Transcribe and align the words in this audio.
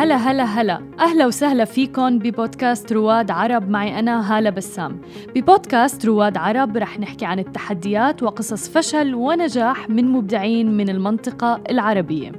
هلا 0.00 0.16
هلا 0.16 0.44
هلا. 0.44 0.80
أهلا 1.00 1.26
وسهلا 1.26 1.64
فيكم 1.64 2.18
ببودكاست 2.18 2.92
رواد 2.92 3.30
عرب. 3.30 3.70
معي 3.70 3.98
أنا 3.98 4.38
هالة 4.38 4.50
بسام. 4.50 5.00
ببودكاست 5.34 6.06
رواد 6.06 6.36
عرب 6.36 6.76
رح 6.76 7.00
نحكي 7.00 7.26
عن 7.26 7.38
التحديات 7.38 8.22
وقصص 8.22 8.78
فشل 8.78 9.14
ونجاح 9.14 9.90
من 9.90 10.08
مبدعين 10.08 10.76
من 10.76 10.88
المنطقة 10.88 11.62
العربية. 11.70 12.32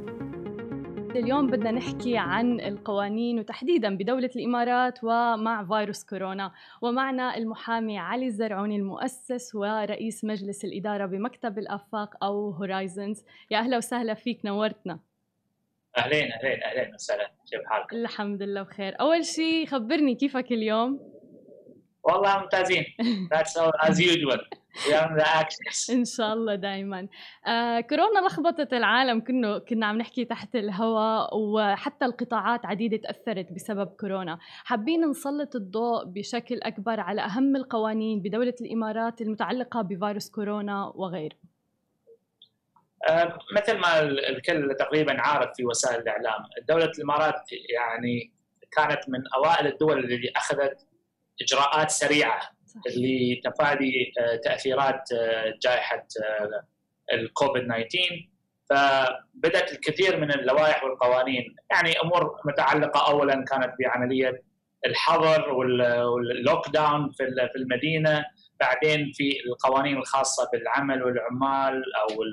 اليوم 1.16 1.48
بدنا 1.48 1.72
نحكي 1.72 2.18
عن 2.18 2.60
القوانين 2.60 3.40
وتحديدا 3.40 3.98
بدولة 3.98 4.30
الإمارات 4.36 5.00
ومع 5.04 5.64
فيروس 5.64 6.04
كورونا. 6.04 6.52
ومعنا 6.82 7.38
المحامي 7.38 8.00
علي 8.00 8.26
الزرعوني 8.28 8.76
المؤسس 8.76 9.56
ورئيس 9.56 10.26
مجلس 10.26 10.66
الإدارة 10.66 11.06
بمكتب 11.06 11.60
الآفاق 11.60 12.24
أو 12.24 12.50
هورايزنز 12.50 13.24
يا 13.52 13.58
أهلا 13.58 13.78
وسهلا 13.78 14.14
فيك 14.14 14.46
نورتنا. 14.46 15.00
أهلين 15.98 16.32
أهلين 16.32 16.64
أهلين 16.64 16.94
وسهلا. 16.94 17.32
كيف 17.52 17.62
حالك؟ 17.66 17.94
الحمد 17.94 18.44
لله 18.44 18.62
بخير. 18.62 19.02
أول 19.02 19.26
شيء 19.26 19.66
خبرني 19.66 20.16
كيفك 20.16 20.52
اليوم؟ 20.52 21.00
والله 22.04 22.40
ممتازين. 22.40 22.86
That's 23.34 23.58
all 23.58 23.90
as 23.90 24.00
usual. 24.00 24.40
إن 25.90 26.06
شاء 26.06 26.34
الله 26.34 26.56
دائما 26.56 27.08
آه 27.48 27.80
كورونا 27.80 28.20
لخبطت 28.28 28.74
العالم 28.74 29.20
كنا 29.22 29.60
كنا 29.60 29.86
عم 29.86 29.98
نحكي 29.98 30.26
تحت 30.26 30.56
الهواء 30.56 31.38
وحتى 31.38 32.06
القطاعات 32.06 32.66
عديدة 32.66 32.98
تأثرت 32.98 33.52
بسبب 33.52 33.88
كورونا. 33.88 34.40
حابين 34.64 35.10
نسلط 35.10 35.56
الضوء 35.56 36.06
بشكل 36.06 36.60
أكبر 36.64 37.00
على 37.00 37.22
أهم 37.22 37.56
القوانين 37.56 38.22
بدولة 38.22 38.56
الإمارات 38.62 39.22
المتعلقة 39.22 39.82
بفيروس 39.82 40.30
كورونا 40.30 40.92
وغيره. 40.96 41.36
مثل 43.56 43.78
ما 43.78 44.00
الكل 44.00 44.76
تقريبا 44.80 45.22
عارف 45.22 45.50
في 45.56 45.66
وسائل 45.66 46.02
الإعلام، 46.02 46.44
دولة 46.68 46.92
الإمارات 46.98 47.42
يعني 47.74 48.34
كانت 48.72 49.10
من 49.10 49.24
أوائل 49.36 49.68
الدول 49.68 50.00
اللي 50.00 50.32
أخذت 50.36 50.88
إجراءات 51.42 51.92
سريعة 51.92 52.42
لتفادي 52.98 54.14
آه، 54.20 54.36
تأثيرات 54.36 55.12
آه، 55.12 55.54
جائحة 55.64 56.08
الكوفيد 57.14 57.64
19 57.64 58.28
فبدأت 58.70 59.72
الكثير 59.72 60.20
من 60.20 60.32
اللوائح 60.32 60.84
والقوانين. 60.84 61.56
يعني 61.72 62.02
أمور 62.04 62.42
متعلقة 62.46 63.12
اولا 63.12 63.46
كانت 63.46 63.74
بعملية 63.80 64.44
الحظر 64.86 65.50
واللوك 65.54 66.70
داون 66.70 67.12
في 67.12 67.56
المدينة. 67.56 68.26
بعدين 68.60 69.12
في 69.14 69.40
القوانين 69.46 69.98
الخاصة 69.98 70.50
بالعمل 70.54 71.04
والعمال 71.04 71.84
أو 71.96 72.24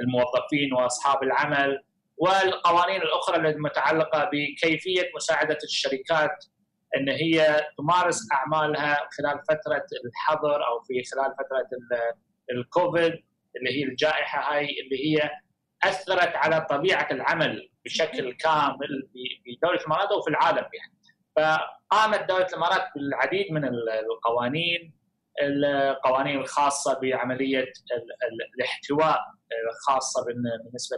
الموظفين 0.00 0.72
وأصحاب 0.72 1.22
العمل 1.22 1.82
والقوانين 2.16 3.02
الأخرى 3.02 3.50
المتعلقه 3.50 4.30
بكيفية 4.32 5.10
مساعدة 5.16 5.58
الشركات 5.64 6.44
إن 6.96 7.08
هي 7.08 7.66
تمارس 7.78 8.28
أعمالها 8.32 9.08
خلال 9.18 9.40
فترة 9.48 9.86
الحظر 10.06 10.66
أو 10.66 10.80
في 10.80 11.02
خلال 11.14 11.34
فترة 11.34 11.68
الكوفيد 12.52 13.12
اللي 13.56 13.70
هي 13.70 13.84
الجائحة 13.84 14.54
هاي 14.54 14.66
اللي 14.84 15.06
هي 15.06 15.30
أثرت 15.82 16.36
على 16.36 16.66
طبيعة 16.70 17.08
العمل 17.10 17.70
بشكل 17.84 18.32
كامل 18.32 19.08
في 19.12 19.58
دولة 19.62 19.80
الإمارات 19.80 20.12
وفي 20.12 20.30
العالم 20.30 20.66
يعني. 20.74 20.92
فقامت 21.36 22.28
دولة 22.28 22.46
الإمارات 22.46 22.82
بالعديد 22.96 23.52
من 23.52 23.64
القوانين 24.10 24.92
القوانين 25.42 26.40
الخاصة 26.40 26.98
بعملية 27.00 27.72
الاحتواء 28.54 29.20
خاصة 29.86 30.24
بالنسبة 30.24 30.96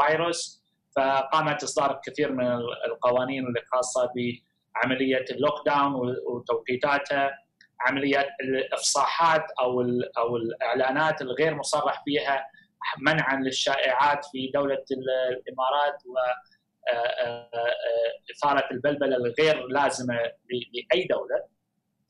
للفيروس. 0.00 0.64
فقامت 0.96 1.62
إصدار 1.62 1.94
الكثير 1.96 2.32
من 2.32 2.52
القوانين 2.86 3.44
الخاصه 3.56 4.10
بعملية 4.14 5.24
اللوك 5.30 5.66
داون 5.66 6.16
وتوقيتاتها 6.26 7.38
عمليات 7.80 8.26
الإفصاحات 8.40 9.44
أو 9.60 9.80
أو 10.18 10.36
الإعلانات 10.36 11.22
الغير 11.22 11.54
مصرح 11.54 12.02
فيها 12.04 12.46
منعا 13.00 13.36
للشائعات 13.36 14.24
في 14.32 14.50
دولة 14.54 14.84
الإمارات 14.90 16.02
و 16.06 16.14
إثارة 18.30 18.68
البلبلة 18.70 19.16
الغير 19.16 19.66
لازمة 19.66 20.14
لأي 20.50 21.04
دولة. 21.04 21.53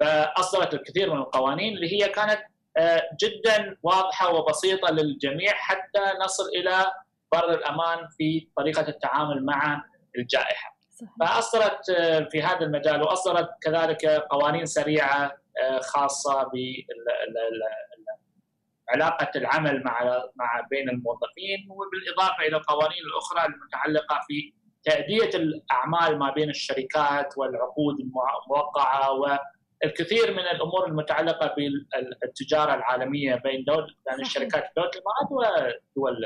فاصدرت 0.01 0.75
الكثير 0.75 1.13
من 1.15 1.19
القوانين 1.19 1.75
اللي 1.77 1.93
هي 1.93 2.09
كانت 2.09 2.41
آه، 2.77 3.03
جدا 3.23 3.77
واضحة 3.83 4.35
وبسيطة 4.35 4.91
للجميع 4.91 5.53
حتى 5.53 6.19
نصل 6.25 6.45
إلى 6.45 6.87
بر 7.33 7.55
الأمان 7.55 8.09
في 8.19 8.49
طريقة 8.57 8.89
التعامل 8.89 9.45
مع 9.45 9.85
الجائحة. 10.19 10.75
فاصدرت 11.21 11.91
آه، 11.91 12.29
في 12.31 12.43
هذا 12.43 12.61
المجال 12.61 13.03
واصدرت 13.03 13.51
كذلك 13.63 14.07
قوانين 14.07 14.67
سريعة 14.67 15.33
آه، 15.63 15.81
خاصة 15.81 16.43
ب 16.43 16.51
علاقة 18.89 19.31
العمل 19.37 19.83
مع 19.85 20.23
مع 20.37 20.67
بين 20.71 20.89
الموظفين 20.89 21.69
وبالإضافة 21.71 22.47
إلى 22.49 22.57
القوانين 22.57 22.99
الأخرى 23.07 23.55
المتعلقة 23.55 24.21
في 24.29 24.53
تأدية 24.85 25.31
الأعمال 25.39 26.19
ما 26.19 26.31
بين 26.31 26.51
الشركات 26.51 27.39
والعقود 27.39 28.01
الموقعة 28.01 29.13
الكثير 29.85 30.33
من 30.33 30.39
الأمور 30.39 30.87
المتعلقة 30.89 31.55
بالتجارة 31.57 32.75
العالمية 32.75 33.35
بين 33.35 33.65
دول 33.65 33.97
يعني 34.07 34.23
الشركات 34.23 34.65
دول 34.77 34.85
الامارات 34.85 35.31
ودول 35.97 36.17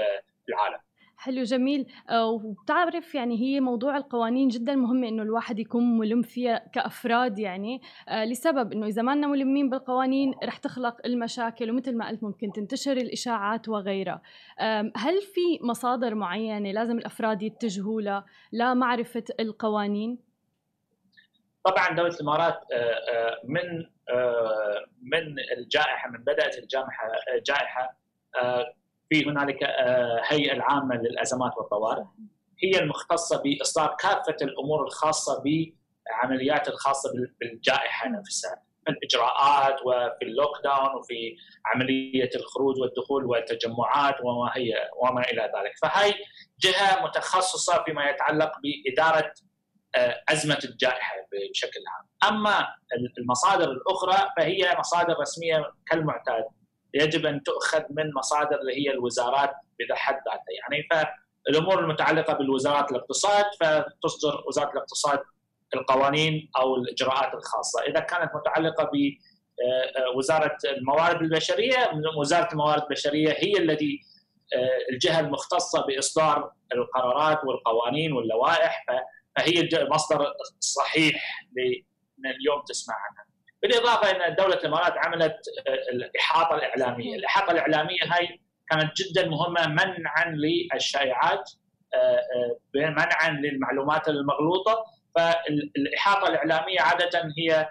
العالم. 0.48 0.78
حلو 1.18 1.42
جميل. 1.42 1.86
آه، 2.10 2.26
وبتعرف 2.26 3.14
يعني 3.14 3.40
هي 3.40 3.60
موضوع 3.60 3.96
القوانين 3.96 4.48
جدا 4.48 4.74
مهم 4.74 5.04
إنه 5.04 5.22
الواحد 5.22 5.58
يكون 5.58 5.98
ملم 5.98 6.22
فيها 6.22 6.70
كأفراد 6.72 7.38
يعني. 7.38 7.80
آه، 8.08 8.24
لسبب 8.24 8.72
إنه 8.72 8.86
إذا 8.86 9.02
ما 9.02 9.14
لنا 9.14 9.26
ملمين 9.26 9.70
بالقوانين 9.70 10.34
رح 10.44 10.56
تخلق 10.56 10.96
المشاكل 11.04 11.70
ومثل 11.70 11.96
ما 11.96 12.08
قلت 12.08 12.22
ممكن 12.22 12.52
تنتشر 12.52 12.92
الإشاعات 12.92 13.68
وغيرها. 13.68 14.22
هل 14.96 15.20
في 15.22 15.58
مصادر 15.62 16.14
معينة 16.14 16.72
لازم 16.72 16.98
الأفراد 16.98 17.42
يتجهوا 17.42 18.00
لها؟ 18.00 18.24
لمعرفه 18.52 19.24
القوانين؟ 19.40 20.27
طبعا 21.70 21.96
دولة 21.96 22.14
الإمارات 22.14 22.60
آه، 22.72 22.76
آه، 22.76 23.40
من 23.44 23.86
آه، 24.10 24.84
من 25.02 25.36
الجائحة 25.58 26.10
من 26.10 26.24
بدأت 26.24 26.58
الجائحه 26.58 27.08
جائحة 27.46 27.98
في 29.08 29.26
هنالك 29.26 29.62
هيئة 30.28 30.52
العامة 30.52 30.94
للأزمات 30.94 31.52
والطوارئ. 31.58 32.04
هي 32.64 32.78
المختصة 32.80 33.42
بإصدار 33.42 33.96
كافة 34.00 34.36
الأمور 34.42 34.84
الخاصة 34.86 35.42
بعمليات 35.44 36.68
الخاصة 36.68 37.10
بالجائحة 37.40 38.08
نفسها 38.08 38.62
الاجراءات 38.88 39.80
وفي 39.86 40.22
اللوك 40.22 40.62
داون 40.64 40.94
وفي 40.94 41.36
عملية 41.66 42.30
الخروج 42.36 42.80
والدخول 42.80 43.24
والتجمعات 43.24 44.14
وما 44.24 44.50
هي 44.54 44.90
وما 45.02 45.20
إلى 45.20 45.42
ذلك، 45.42 45.72
فهي 45.82 46.14
جهة 46.60 47.04
متخصصة 47.04 47.82
فيما 47.84 48.10
يتعلق 48.10 48.52
بإدارة 48.62 49.32
أزمة 50.28 50.58
الجائحة 50.64 51.14
بشكل 51.32 51.80
عام. 51.88 52.32
أما 52.32 52.66
المصادر 53.18 53.70
الأخرى 53.70 54.28
فهي 54.36 54.76
مصادر 54.78 55.16
رسمية 55.20 55.72
كالمعتاد. 55.90 56.44
يجب 56.94 57.26
أن 57.26 57.42
تؤخذ 57.42 57.82
من 57.90 58.14
مصادر 58.16 58.60
اللي 58.60 58.72
هي 58.72 58.90
الوزارات 58.90 59.52
بحد 59.90 60.14
ذاتها. 60.14 60.44
يعني 60.60 60.88
فالأمور 61.46 61.80
المتعلقة 61.80 62.34
بالوزارات 62.34 62.90
الاقتصاد 62.90 63.44
فتصدر 63.60 64.44
وزارة 64.48 64.70
الاقتصاد 64.72 65.20
القوانين 65.74 66.50
أو 66.60 66.76
الإجراءات 66.76 67.34
الخاصة، 67.34 67.82
إذا 67.82 68.00
كانت 68.00 68.30
متعلقة 68.34 68.84
ب 68.84 68.96
آه، 69.60 70.32
آه، 70.32 70.56
الموارد 70.64 71.22
البشرية 71.22 71.90
وزارة 72.18 72.48
الموارد 72.52 72.82
البشرية 72.82 73.32
هي 73.32 73.58
التي 73.58 74.00
الجهة 74.92 75.20
المختصة 75.20 75.86
بإصدار 75.86 76.52
القرارات 76.74 77.44
والقوانين 77.44 78.12
واللوائح. 78.12 78.84
فهي 79.38 79.60
المصدر 79.60 80.26
الصحيح 80.58 81.44
من 82.18 82.30
اليوم 82.30 82.62
تسمع 82.68 82.94
عنها. 82.94 83.28
بالإضافة 83.62 84.10
أن 84.10 84.34
دولة 84.34 84.54
الإمارات 84.54 84.92
عملت 84.96 85.36
آه، 85.66 85.92
الإحاطة 85.92 86.54
الإعلامية، 86.54 87.16
الإحاطة 87.16 87.50
الإعلامية 87.50 87.98
هاي 88.02 88.40
كانت 88.70 88.92
جدا 88.96 89.28
مهمة 89.28 89.68
منعا 89.68 90.34
للشائعات 90.74 91.50
آه، 91.94 91.96
آه، 91.96 92.58
منعا 92.74 93.30
للمعلومات 93.30 94.08
المغلوطة 94.08 94.84
فالإحاطة 95.14 96.28
الإعلامية 96.28 96.80
عادة 96.80 97.32
هي 97.38 97.68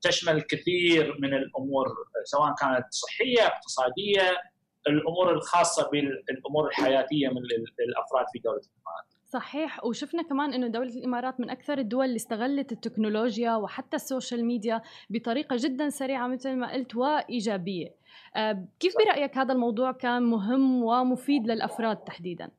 تشمل 0.00 0.36
الكثير 0.36 1.16
من 1.20 1.34
الأمور 1.34 1.86
سواء 2.24 2.54
كانت 2.54 2.86
صحية 2.90 3.46
اقتصادية 3.46 4.42
الأمور 4.88 5.32
الخاصة 5.32 5.90
بالأمور 5.90 6.68
الحياتية 6.68 7.28
من 7.28 7.42
الافراد 7.88 8.26
في 8.32 8.38
دولة 8.38 8.60
الإمارات. 8.60 9.09
صحيح. 9.30 9.84
وشفنا 9.84 10.22
كمان 10.22 10.52
إنه 10.52 10.66
دولة 10.66 10.90
الإمارات 10.90 11.40
من 11.40 11.50
أكثر 11.50 11.78
الدول 11.78 12.04
اللي 12.04 12.16
استغلت 12.16 12.72
التكنولوجيا 12.72 13.56
وحتى 13.56 13.96
السوشيال 13.96 14.44
ميديا 14.44 14.82
بطريقة 15.10 15.56
جدا 15.58 15.88
سريعة 15.88 16.26
مثل 16.26 16.56
ما 16.56 16.72
قلت 16.72 16.96
وإيجابية. 16.96 17.94
آه، 18.36 18.64
كيف 18.80 18.94
برأيك 18.98 19.38
هذا 19.38 19.52
الموضوع 19.52 19.92
كان 19.92 20.22
مهم 20.22 20.82
ومفيد 20.82 21.46
للأفراد 21.46 21.96
تحديدا؟ 21.96 22.50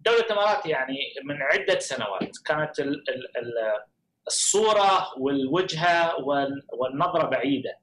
دولة 0.00 0.20
الإمارات 0.30 0.66
يعني 0.66 0.96
من 1.24 1.42
عدة 1.42 1.78
سنوات 1.78 2.30
كانت 2.44 2.72
الصورة 4.26 5.18
والوجهة 5.18 6.14
والنظرة 6.72 7.26
بعيدة. 7.26 7.78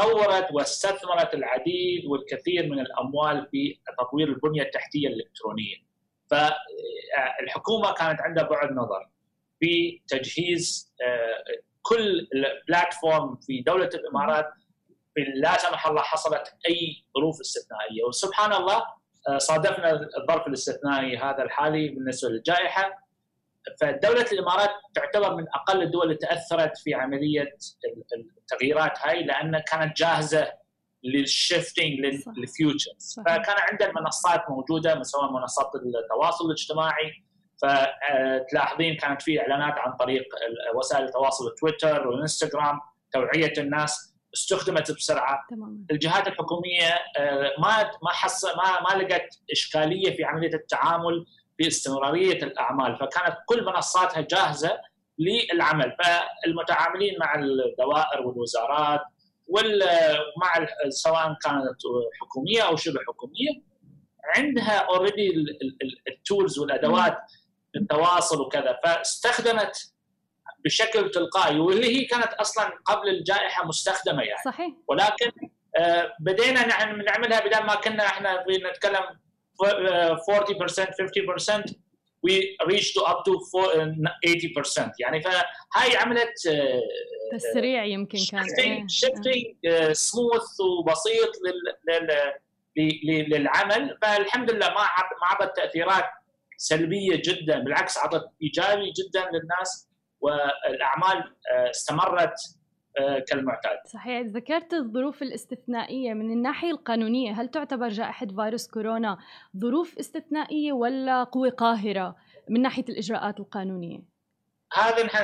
فطورت 0.00 0.52
واستثمرت 0.52 1.34
العديد 1.34 2.06
والكثير 2.06 2.66
من 2.66 2.80
الأموال 2.80 3.48
في 3.50 3.78
تطوير 3.98 4.28
البنية 4.28 4.62
التحتية 4.62 5.08
الإلكترونية. 5.08 5.76
فالحكومة 6.30 7.92
كانت 7.92 8.20
عندها 8.20 8.44
بعد 8.44 8.72
نظر 8.72 9.08
في 9.60 10.02
تجهيز 10.08 10.94
آه، 11.02 11.44
كل 11.82 12.28
البلاتفورم 12.34 13.36
في 13.36 13.60
دولة 13.60 13.90
الإمارات 13.94 14.50
لا 15.34 15.58
سمح 15.58 15.86
الله 15.86 16.02
حصلت 16.02 16.54
أي 16.68 17.04
ظروف 17.18 17.40
استثنائية. 17.40 18.04
وسبحان 18.08 18.52
الله 18.52 18.82
آه، 19.28 19.38
صادفنا 19.38 20.08
الظرف 20.18 20.46
الاستثنائي 20.46 21.16
هذا 21.16 21.42
الحالي 21.42 21.88
بالنسبة 21.88 22.28
للجائحة. 22.28 23.09
فدولة 23.80 24.26
الإمارات 24.32 24.70
تعتبر 24.94 25.36
من 25.36 25.44
أقل 25.54 25.82
الدول 25.82 26.02
اللي 26.02 26.16
تأثرت 26.16 26.78
في 26.78 26.94
عملية 26.94 27.56
التغييرات 28.38 28.98
هاي 28.98 29.22
لأن 29.22 29.58
كانت 29.58 29.96
جاهزة 29.96 30.52
للشيفتنج 31.04 32.00
للفيوتشر 32.36 32.90
فكان 33.26 33.56
عندنا 33.70 33.88
المنصات 33.88 34.50
موجودة 34.50 35.02
سواء 35.02 35.32
منصات 35.32 35.70
التواصل 35.74 36.46
الاجتماعي. 36.46 37.24
فتلاحظين 37.62 38.96
كانت 38.96 39.22
في 39.22 39.40
إعلانات 39.40 39.78
عن 39.78 39.96
طريق 39.96 40.24
وسائل 40.74 41.04
التواصل 41.04 41.54
تويتر 41.54 42.08
وانستغرام 42.08 42.80
توعية 43.12 43.52
الناس 43.58 44.14
استخدمت 44.34 44.90
بسرعة. 44.92 45.46
تمام. 45.50 45.86
الجهات 45.90 46.26
الحكومية 46.28 46.88
آه، 47.18 47.52
ما 47.58 47.90
ما 48.02 48.10
حص 48.10 48.44
ما 48.44 48.80
ما 48.80 49.02
لقت 49.02 49.28
إشكالية 49.52 50.16
في 50.16 50.24
عملية 50.24 50.54
التعامل 50.54 51.26
باستمرارية 51.60 52.42
الأعمال 52.42 52.96
فكانت 52.96 53.36
كل 53.46 53.64
منصاتها 53.64 54.20
جاهزة 54.20 54.80
للعمل. 55.18 55.96
فالمتعاملين 55.98 57.16
مع 57.20 57.34
الدوائر 57.34 58.26
والوزارات 58.26 59.00
ومع 59.48 60.66
سواء 60.88 61.36
كانت 61.42 61.78
حكومية 62.20 62.62
أو 62.62 62.76
شبه 62.76 63.00
حكومية 63.08 63.70
عندها 64.36 64.78
already 64.78 65.32
ال 66.08 66.16
tools 66.16 66.58
والأدوات 66.58 67.18
التواصل 67.76 68.40
وكذا. 68.40 68.78
فاستخدمت 68.84 69.92
بشكل 70.64 71.10
تلقائي 71.10 71.58
واللي 71.58 71.96
هي 71.96 72.04
كانت 72.04 72.32
أصلا 72.32 72.70
قبل 72.84 73.08
الجائحة 73.08 73.66
مستخدمة 73.66 74.22
يعني. 74.22 74.42
صحيح. 74.44 74.72
ولكن 74.88 75.30
آه، 75.78 76.12
بدينا 76.20 76.66
نعملها 76.66 77.40
بدل 77.40 77.66
ما 77.66 77.74
كنا 77.74 78.06
إحنا 78.06 78.44
نتكلم 78.70 79.04
40% 79.60 79.66
50% 81.66 81.74
we 82.22 82.56
reached 82.70 82.94
to 82.96 83.02
up 83.10 83.24
to 83.24 83.32
80% 84.26 84.90
يعني 85.00 85.22
فهاي 85.22 85.96
عملت 85.96 86.46
آه، 86.46 86.80
تسريع 87.32 87.84
يمكن 87.84 88.18
كان. 88.30 88.88
شيفتنج 88.88 89.44
سموث 89.92 90.60
وبسيط 90.60 91.30
للعمل. 93.06 93.98
فالحمد 94.02 94.50
لله 94.50 94.68
ما 94.68 94.74
ما 95.20 95.26
عطت 95.26 95.56
تأثيرات 95.56 96.04
سلبية 96.56 97.22
جدا 97.24 97.58
بالعكس 97.58 97.98
عطت 97.98 98.24
إيجابي 98.42 98.92
جدا 98.92 99.20
للناس 99.20 99.88
والأعمال 100.20 101.34
آه، 101.52 101.70
استمرت. 101.70 102.28
آه، 102.30 102.59
كالمعتاد. 103.28 103.78
صحيح، 103.86 104.20
ذكرت 104.20 104.74
الظروف 104.74 105.22
الاستثنائية 105.22 106.14
من 106.14 106.30
الناحية 106.32 106.70
القانونية، 106.70 107.32
هل 107.32 107.48
تعتبر 107.48 107.88
جائحة 107.88 108.26
فيروس 108.26 108.68
كورونا 108.68 109.18
ظروف 109.56 109.98
استثنائية 109.98 110.72
ولا 110.72 111.24
قوة 111.24 111.50
قاهرة 111.50 112.16
من 112.48 112.62
ناحية 112.62 112.84
الإجراءات 112.88 113.40
القانونية؟ 113.40 114.00
هذا 114.72 115.06
نحن 115.06 115.18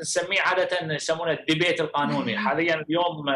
نسميه 0.00 0.40
عادة 0.40 0.94
يسمونه 0.94 1.32
الديبيت 1.32 1.80
القانوني، 1.80 2.38
حاليا 2.48 2.74
اليوم 2.74 3.28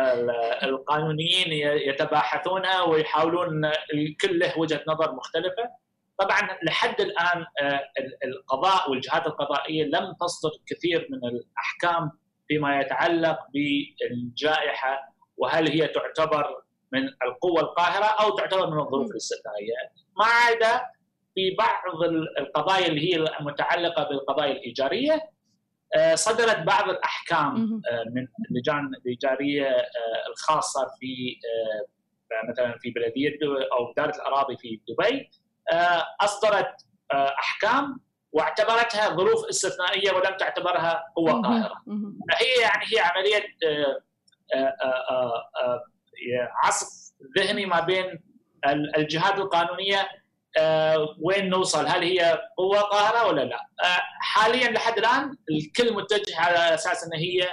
القانونيين 0.62 1.52
يتباحثونها 1.88 2.82
ويحاولون 2.82 3.64
الكل 3.94 4.38
له 4.38 4.58
وجهة 4.58 4.84
نظر 4.88 5.14
مختلفة. 5.14 5.70
طبعا 6.18 6.40
لحد 6.62 7.00
الآن 7.00 7.46
آه، 7.60 7.80
القضاء 8.24 8.90
والجهات 8.90 9.26
القضائية 9.26 9.84
لم 9.84 10.12
تصدر 10.20 10.50
كثير 10.66 11.08
من 11.10 11.18
الأحكام 11.28 12.10
فيما 12.48 12.80
يتعلق 12.80 13.38
بالجائحة 13.54 15.14
وهل 15.36 15.68
هي 15.68 15.88
تعتبر 15.88 16.62
من 16.92 17.08
القوة 17.22 17.60
القاهرة 17.60 18.04
أو 18.04 18.36
تعتبر 18.36 18.70
من 18.70 18.80
الظروف 18.80 19.10
الاستثنائية؟ 19.10 19.74
ما 20.18 20.24
عدا 20.24 20.80
في 21.34 21.56
بعض 21.58 22.02
القضايا 22.38 22.86
اللي 22.86 23.14
هي 23.14 23.16
المتعلقة 23.40 24.08
بالقضايا 24.08 24.52
الإيجارية 24.52 25.30
آه، 25.96 26.14
صدرت 26.14 26.58
بعض 26.58 26.88
الأحكام 26.88 27.82
آه، 27.90 28.04
من 28.14 28.26
اللجان 28.50 28.94
الإيجارية 28.94 29.76
الخاصة 30.30 30.90
في 31.00 31.36
مثلا 32.48 32.78
في 32.78 32.90
بلدية 32.90 33.38
أو 33.72 33.92
إدارة 33.92 34.16
الأراضي 34.16 34.56
في 34.56 34.80
دبي 34.88 35.30
آه، 35.72 36.04
أصدرت 36.20 36.74
آه، 37.12 37.34
أحكام 37.38 38.00
واعتبرتها 38.36 39.08
ظروف 39.16 39.44
استثنائية 39.48 40.12
ولم 40.12 40.36
تعتبرها 40.36 41.04
قوة 41.16 41.42
قاهرة. 41.42 41.74
فهي 42.30 42.62
يعني 42.62 42.84
هي 42.92 42.98
عملية 43.00 43.44
آه، 44.54 45.82
عصف 46.64 47.12
ذهني 47.38 47.66
ما 47.66 47.80
بين 47.80 48.22
الجهات 48.96 49.38
القانونية 49.38 50.08
وين 51.20 51.48
نوصل 51.48 51.86
هل 51.86 52.02
هي 52.02 52.40
قوة 52.56 52.80
قاهرة 52.80 53.26
ولا 53.26 53.42
لا؟ 53.42 53.60
حاليا 54.20 54.70
لحد 54.70 54.98
الآن 54.98 55.36
الكل 55.50 55.94
متجه 55.94 56.40
على 56.40 56.74
أساس 56.74 57.04
إن 57.04 57.18
هي 57.18 57.48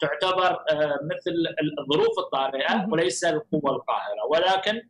تعتبر 0.00 0.58
مثل 1.02 1.34
الظروف 1.80 2.18
الطارئة 2.18 2.86
وليس 2.92 3.24
القوة 3.24 3.70
القاهرة 3.76 4.26
ولكن 4.30 4.82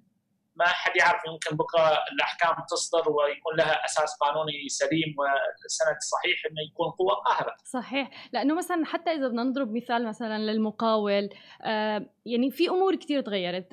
ما 0.56 0.66
حد 0.66 0.96
يعرف 0.96 1.20
يمكن 1.26 1.56
بكرة 1.56 1.98
الأحكام 2.12 2.64
تصدر 2.70 3.10
ويكون 3.12 3.56
لها 3.56 3.84
أساس 3.84 4.16
قانوني 4.20 4.68
سليم 4.68 5.14
وسند 5.18 5.98
صحيح 6.12 6.36
إنه 6.50 6.62
يكون 6.70 6.90
قوة 6.90 7.14
قاهرة. 7.14 7.54
صحيح، 7.64 8.10
لأنه 8.32 8.54
مثلا 8.54 8.86
حتى 8.86 9.10
إذا 9.10 9.28
بدنا 9.28 9.42
نضرب 9.42 9.76
مثال 9.76 10.08
مثلا 10.08 10.38
للمقاول 10.38 11.28
آه 11.62 12.06
يعني 12.26 12.50
في 12.50 12.68
أمور 12.68 12.96
كثير 12.96 13.20
تغيرت، 13.20 13.66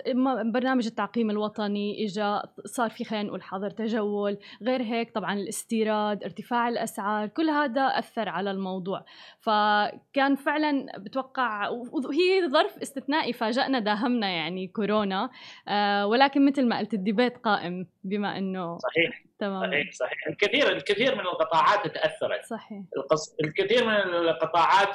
برنامج 0.54 0.86
التعقيم 0.86 1.30
الوطني 1.30 2.06
اجى 2.06 2.40
صار 2.66 2.90
في 2.90 3.04
خلينا 3.04 3.28
نقول 3.28 3.44
حظر 3.44 3.70
تجول، 3.70 4.38
غير 4.64 4.82
هيك 4.82 5.12
طبعا 5.12 5.34
الاستيراد، 5.34 6.24
ارتفاع 6.24 6.70
الأسعار، 6.70 7.28
كل 7.28 7.50
هذا 7.50 7.82
أثر 7.82 8.30
على 8.30 8.52
الموضوع، 8.52 9.06
فكان 9.40 10.36
فعلا 10.36 10.86
بتوقع 10.98 11.70
وهي 11.70 12.50
ظرف 12.50 12.78
استثنائي 12.78 13.34
فاجأنا 13.34 13.80
داهمنا 13.80 14.30
يعني 14.30 14.68
كورونا. 14.68 15.30
آه 15.68 16.08
ولكن 16.08 16.46
مثل 16.46 16.68
ما 16.68 16.80
قلت 16.80 16.94
الديبيت 16.94 17.38
قائم 17.38 17.88
بما 18.04 18.38
إنه 18.38 18.78
صحيح. 18.78 19.24
تمام. 19.40 19.72
صحيح 19.72 19.92
صحيح. 19.92 20.28
الكثير 20.30 20.72
الكثير 20.72 21.16
من 21.16 21.22
القطاعات 21.22 21.88
تأثرت. 21.88 22.46
صحيح. 22.46 22.84
القص... 22.98 23.36
الكثير 23.44 23.86
من 23.86 24.14
القطاعات 24.16 24.90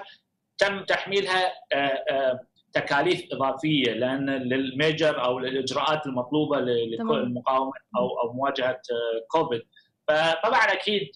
تم 0.58 0.84
تحميلها 0.84 1.52
آه، 1.72 1.76
آه، 2.10 2.40
تكاليف 2.74 3.22
إضافية 3.32 3.92
لأن 3.92 4.30
للميجر 4.30 5.24
أو 5.24 5.38
الاجراءات 5.38 6.06
المطلوبة 6.06 6.60
للمقاومه 6.60 7.72
أو 7.96 8.20
أو 8.20 8.32
مواجهة 8.32 8.80
آه، 8.92 9.26
كوفيد 9.28 9.62
فطبعا 10.08 10.62
أكيد 10.72 11.10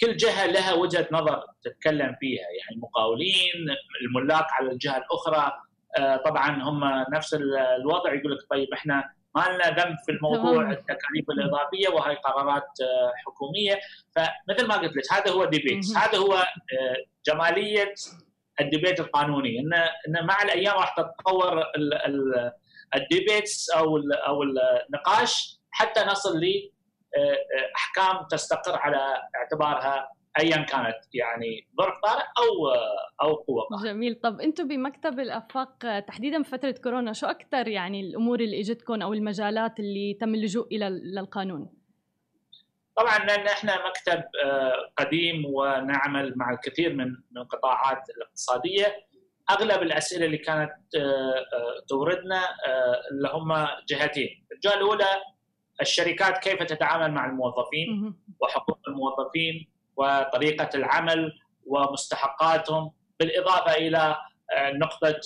كل 0.00 0.16
جهة 0.16 0.46
لها 0.46 0.72
وجهة 0.72 1.08
نظر 1.12 1.44
تتكلم 1.64 2.16
فيها. 2.20 2.40
يعني 2.42 2.76
المقاولين 2.76 3.76
الملاك 4.02 4.46
على 4.50 4.70
الجهة 4.70 4.96
الأخرى 4.96 5.52
طبعا 6.24 6.62
هم 6.62 7.04
نفس 7.14 7.34
الوضع 7.78 8.14
يقول 8.14 8.32
لك 8.32 8.38
طيب 8.50 8.68
إحنا 8.72 9.10
ما 9.34 9.44
لنا 9.48 9.70
ذنب 9.70 9.96
في 10.06 10.12
الموضوع 10.12 10.70
التكاليف 10.70 11.30
الإضافية 11.30 11.88
وهي 11.88 12.14
قرارات 12.14 12.68
آه، 12.82 13.12
حكومية. 13.26 13.80
فمثل 14.16 14.66
ما 14.66 14.74
قلت 14.74 14.96
لك 14.96 15.12
هذا 15.12 15.30
هو 15.30 15.44
debate 15.44 15.96
هذا 15.96 16.18
هو 16.18 16.34
آه، 16.34 16.96
جمالية 17.26 17.94
ال 18.60 18.66
debate 18.66 19.00
القانوني 19.00 19.58
ان 19.60 19.72
إن 20.08 20.26
مع 20.26 20.42
الأيام 20.42 20.74
راح 20.74 20.94
تتطور 20.96 21.64
ال 22.94 23.03
debates 23.03 23.70
أو 23.70 23.98
أو 24.26 24.42
النقاش 24.42 25.60
حتى 25.70 26.00
نصل 26.04 26.40
ل 26.40 26.72
آه، 27.16 28.26
تستقر 28.30 28.76
على 28.76 29.22
اعتبارها 29.36 30.08
ايا 30.40 30.56
كانت 30.56 30.96
يعني 31.14 31.68
ظرف 31.80 31.94
طارئ 32.02 32.22
أو 32.38 32.68
أو 33.22 33.34
قوة 33.34 33.68
طارئ. 33.70 33.92
جميل 33.92 34.14
طب 34.14 34.40
أنتم 34.40 34.68
بمكتب 34.68 35.20
الأفاق 35.20 36.00
تحديدا 36.00 36.38
بفتره 36.38 36.74
كورونا 36.84 37.12
شو 37.12 37.26
أكثر 37.26 37.68
يعني 37.68 38.00
الأمور 38.00 38.40
اللي 38.40 38.60
إجتكم 38.60 39.02
أو 39.02 39.12
المجالات 39.12 39.80
اللي 39.80 40.14
تم 40.20 40.34
اللجوء 40.34 40.66
إلى 40.66 40.88
للقانون؟ 40.88 41.81
طبعا 42.96 43.18
لأن 43.18 43.46
إحنا 43.46 43.88
مكتب 43.88 44.24
آه، 44.44 44.92
قديم 44.96 45.44
ونعمل 45.46 46.32
مع 46.36 46.50
الكثير 46.50 46.94
من 46.94 47.06
من 47.06 47.38
القطاعات 47.42 48.10
الاقتصادية. 48.16 49.06
أغلب 49.50 49.82
الأسئلة 49.82 50.26
اللي 50.26 50.38
كانت 50.38 50.72
آه، 50.96 51.00
آه، 51.00 51.84
توردنا 51.88 52.42
اللي 53.10 53.28
هم 53.28 53.68
جهتين، 53.88 54.46
الجهة 54.52 54.74
الأولى 54.74 55.22
الشركات 55.80 56.38
كيف 56.38 56.62
تتعامل 56.62 57.10
مع 57.12 57.26
الموظفين 57.26 58.14
وحقوق 58.40 58.78
الموظفين 58.88 59.68
وطريقة 59.96 60.68
العمل 60.74 61.32
ومستحقاتهم 61.66 62.92
بالإضافة 63.20 63.72
إلى 63.74 64.16
نقطة 64.58 65.20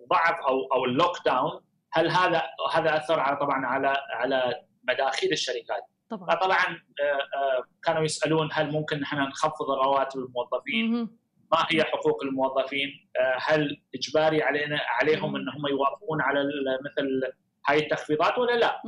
الضعف 0.00 0.34
أو 0.48 0.68
أو 0.74 0.84
اللوك 0.84 1.16
داون 1.26 1.60
هل 1.92 2.10
هذا 2.10 2.42
هذا 2.72 2.96
أثر 2.96 3.20
على 3.20 3.36
طبعا 3.36 3.66
على 3.66 3.96
على 4.10 4.62
مداخيل 4.88 5.32
الشركات؟ 5.32 5.89
طبعا. 6.10 6.36
فطبعا 6.36 6.80
كانوا 7.82 8.02
يسألون 8.02 8.48
هل 8.52 8.70
ممكن 8.72 9.00
نحن 9.00 9.16
نخفض 9.16 9.70
رواتب 9.70 10.18
الموظفين؟ 10.18 11.08
ما 11.52 11.66
هي 11.70 11.84
حقوق 11.84 12.22
الموظفين؟ 12.24 12.88
آه، 13.20 13.36
هل 13.40 13.82
إجباري 13.94 14.42
علينا 14.42 14.80
عليهم 15.00 15.36
انهم 15.36 15.66
يوافقون 15.70 16.20
على 16.20 16.40
مثل 16.84 17.32
هاي 17.68 17.78
التخفيضات 17.78 18.38
ولا 18.38 18.56
لا؟ 18.56 18.82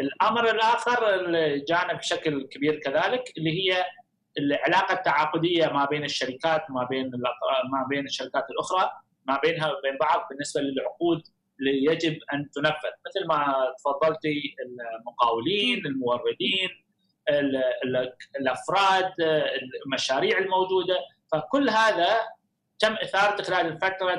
الأمر 0.00 0.50
الآخر 0.50 1.14
اللي 1.14 1.64
جانا 1.68 1.92
بشكل 1.92 2.48
كبير 2.50 2.80
كذلك 2.80 3.22
اللي 3.38 3.50
هي 3.50 3.84
العلاقة 4.38 4.94
التعاقدية 4.94 5.66
ما 5.66 5.84
بين 5.84 6.04
الشركات 6.04 6.70
ما 6.70 6.84
بين 6.84 7.10
ما 7.72 7.86
بين 7.90 8.04
الشركات 8.04 8.44
الأخرى 8.50 8.90
ما 9.28 9.40
بينها 9.42 9.66
وبين 9.72 9.98
بعض 10.00 10.26
بالنسبة 10.30 10.60
للعقود. 10.60 11.22
يجب 11.60 12.18
أن 12.32 12.50
تنفذ 12.50 12.94
مثل 13.06 13.26
ما 13.28 13.54
تفضلتي 13.78 14.54
المقاولين 15.00 15.86
الموردين 15.86 16.68
الأفراد 18.40 19.12
المشاريع 19.84 20.38
الموجودة. 20.38 20.98
فكل 21.32 21.70
هذا 21.70 22.20
تم 22.78 22.92
اثارته 22.92 23.44
خلال 23.44 23.66
الفترة 23.66 24.18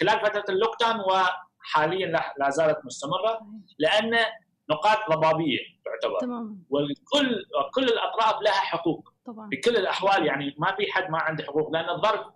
خلال 0.00 0.20
فترة 0.20 0.44
اللوك 0.48 0.70
داون 0.80 1.00
وحاليا 1.00 2.06
لا 2.38 2.50
زالت 2.50 2.78
مستمرة 2.84 3.40
لأن 3.78 4.18
نقاط 4.70 4.98
ضبابية 5.10 5.58
تعتبر. 5.84 6.18
تمام 6.20 6.64
والكل 6.70 7.44
كل 7.74 7.84
الأطراف 7.84 8.42
لها 8.42 8.52
حقوق. 8.52 9.12
طبعا. 9.26 9.48
بكل 9.48 9.76
الأحوال 9.76 10.26
يعني 10.26 10.54
ما 10.58 10.76
في 10.76 10.92
حد 10.92 11.10
ما 11.10 11.18
عنده 11.18 11.44
حقوق 11.44 11.70
لأن 11.70 11.90
الضرب 11.90 12.32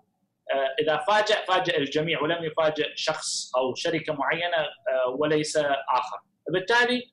إذا 0.80 0.96
فاجأ 0.96 1.44
فاجأ 1.48 1.76
الجميع 1.78 2.22
ولم 2.22 2.44
يفاجئ 2.44 2.92
شخص 2.94 3.56
أو 3.56 3.74
شركة 3.74 4.12
معينة 4.12 4.56
آه، 4.56 5.08
وليس 5.18 5.56
آخر. 5.56 6.18
بالتالي 6.48 7.12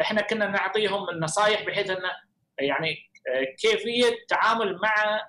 إحنا 0.00 0.22
كنا 0.22 0.46
نعطيهم 0.46 1.10
النصائح 1.10 1.66
بحيث 1.66 1.90
انه 1.90 2.10
يعني 2.58 2.96
كيفية 3.58 4.08
التعامل 4.08 4.78
مع 4.82 5.20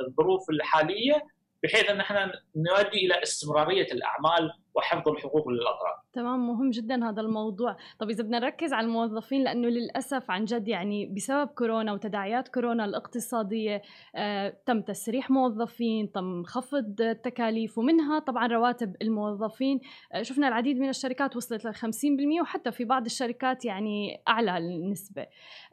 الظروف 0.00 0.50
الحالية 0.50 1.22
بحيث 1.62 1.90
إن 1.90 2.00
إحنا 2.00 2.32
نؤدي 2.56 3.06
إلى 3.06 3.22
استمرارية 3.22 3.86
الأعمال 3.92 4.52
وحفظ 4.74 5.08
الحقوق 5.08 5.48
للأطراف. 5.48 5.94
تمام 6.12 6.46
مهم 6.46 6.70
جدا 6.70 7.08
هذا 7.08 7.20
الموضوع، 7.20 7.76
طب 7.98 8.10
إذا 8.10 8.22
بدنا 8.22 8.38
نركز 8.38 8.72
على 8.72 8.86
الموظفين 8.86 9.44
لأنه 9.44 9.68
للأسف 9.68 10.30
عن 10.30 10.44
جد 10.44 10.68
يعني 10.68 11.06
بسبب 11.06 11.48
كورونا 11.48 11.92
وتداعيات 11.92 12.48
كورونا 12.48 12.84
الاقتصادية 12.84 13.82
آه 14.16 14.56
تم 14.66 14.80
تسريح 14.80 15.30
موظفين، 15.30 16.12
تم 16.12 16.42
خفض 16.42 17.00
التكاليف 17.00 17.78
ومنها 17.78 18.18
طبعا 18.18 18.46
رواتب 18.46 18.96
الموظفين، 19.02 19.80
آه 20.12 20.22
شفنا 20.22 20.48
العديد 20.48 20.78
من 20.78 20.88
الشركات 20.88 21.36
وصلت 21.36 21.64
ل 21.64 21.74
50% 21.74 22.40
وحتى 22.42 22.72
في 22.72 22.84
بعض 22.84 23.04
الشركات 23.04 23.64
يعني 23.64 24.22
أعلى 24.28 24.58
النسبة. 24.58 25.26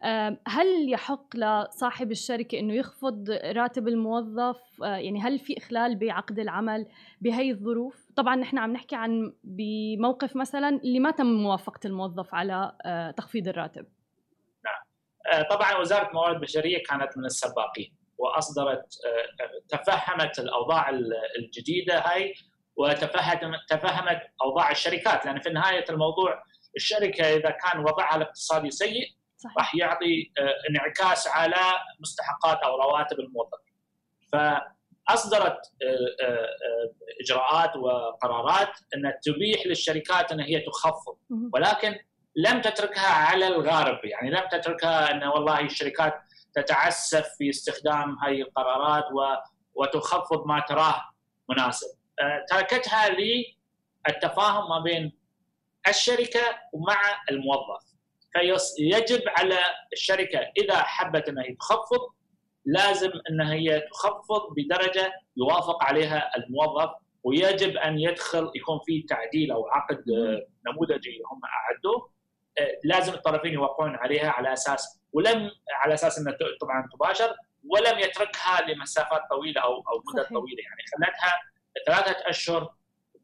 آه 0.03 0.37
هل 0.47 0.91
يحق 0.93 1.35
لصاحب 1.35 2.11
الشركة 2.11 2.59
إنه 2.59 2.73
يخفض 2.73 3.29
راتب 3.29 3.87
الموظف؟ 3.87 4.83
آه 4.83 4.85
يعني 4.85 5.21
هل 5.21 5.39
في 5.39 5.57
إخلال 5.57 5.95
بعقد 5.95 6.39
العمل 6.39 6.85
بهي 7.21 7.51
الظروف؟ 7.51 8.10
طبعا 8.15 8.35
نحن 8.35 8.57
عم 8.57 8.73
نحكي 8.73 8.95
عن 8.95 9.33
بموقف 9.43 10.35
مثلا 10.35 10.69
اللي 10.69 10.99
ما 10.99 11.11
تم 11.11 11.25
موافقة 11.25 11.79
الموظف 11.85 12.35
على 12.35 12.77
آه، 12.85 13.11
تخفيض 13.11 13.47
الراتب 13.47 13.85
نعم 14.65 14.83
آه، 15.33 15.41
طبعا 15.41 15.77
وزارة 15.77 16.09
الموارد 16.09 16.35
البشريه 16.35 16.83
كانت 16.83 17.17
من 17.17 17.25
السباقين 17.25 17.95
وأصدرت 18.17 18.85
آه، 19.05 19.77
تفهمت 19.77 20.39
الأوضاع 20.39 20.89
الجديدة 21.39 21.99
هاي 21.99 22.33
وتفهمت 22.75 23.59
تفهمت 23.69 24.21
أوضاع 24.43 24.71
الشركات 24.71 25.25
لأن 25.25 25.39
في 25.39 25.49
نهاية 25.49 25.85
الموضوع 25.89 26.43
الشركة 26.75 27.23
إذا 27.23 27.49
كان 27.49 27.79
وضعها 27.79 28.15
الاقتصادي 28.15 28.71
سيء 28.71 29.07
صحيح. 29.37 29.57
راح 29.57 29.75
يعطي 29.75 30.31
انعكاس 30.69 31.27
على 31.27 31.61
مستحقات 31.99 32.57
أو 32.57 32.75
رواتب 32.75 33.19
الموظفين. 33.19 33.73
ف 34.31 34.35
أصدرت 35.09 35.57
آه، 35.83 36.25
آه، 36.25 36.25
آه، 36.25 36.91
إجراءات 37.21 37.75
وقرارات 37.75 38.69
أن 38.95 39.13
تبيح 39.23 39.65
للشركات 39.65 40.31
أن 40.31 40.39
هي 40.39 40.59
تخفض. 40.59 41.17
ولكن 41.53 41.99
لم 42.35 42.61
تتركها 42.61 43.07
على 43.07 43.47
الغارب. 43.47 44.05
يعني 44.05 44.29
لم 44.29 44.43
تتركها 44.51 45.11
أن 45.11 45.23
والله 45.23 45.59
الشركات 45.59 46.13
تتعسف 46.55 47.27
في 47.37 47.49
استخدام 47.49 48.17
هذه 48.23 48.41
القرارات 48.41 49.03
وتخفض 49.73 50.45
ما 50.47 50.59
تراه 50.59 51.01
مناسب. 51.49 51.87
تركتها 52.49 53.09
للتفاهم 53.09 54.69
ما 54.69 54.79
بين 54.79 55.17
الشركة 55.87 56.41
ومع 56.73 57.01
الموظف. 57.31 57.91
فيجب 58.33 59.21
على 59.27 59.59
الشركة 59.93 60.39
إذا 60.57 60.77
حبت 60.77 61.29
انها 61.29 61.45
تخفض 61.59 61.99
لازم 62.65 63.11
ان 63.29 63.41
هي 63.41 63.79
تخفض 63.79 64.41
بدرجة 64.57 65.13
يوافق 65.37 65.83
عليها 65.83 66.31
الموظف 66.37 66.89
ويجب 67.23 67.77
أن 67.77 67.99
يدخل 67.99 68.51
يكون 68.55 68.79
في 68.85 69.01
تعديل 69.01 69.51
أو 69.51 69.67
عقد 69.67 70.03
نموذجي 70.67 71.21
هم 71.31 71.41
أعدوه 71.45 72.11
آه، 72.57 72.79
لازم 72.83 73.13
الطرفين 73.13 73.53
يوافقون 73.53 73.95
عليها 73.95 74.29
على 74.29 74.53
أساس 74.53 74.99
ولم 75.13 75.51
على 75.83 75.93
أساس 75.93 76.19
إنها 76.19 76.37
طبعا 76.61 76.89
تباشر 76.93 77.35
ولم 77.69 77.99
يتركها 77.99 78.61
لمسافات 78.61 79.21
طويلة 79.29 79.61
أو 79.61 79.73
أو 79.73 80.03
مدة 80.13 80.23
صحيح. 80.23 80.37
طويلة 80.37 80.63
يعني 80.63 80.83
خلتها 80.91 81.33
ثلاثة 81.87 82.29
أشهر 82.29 82.73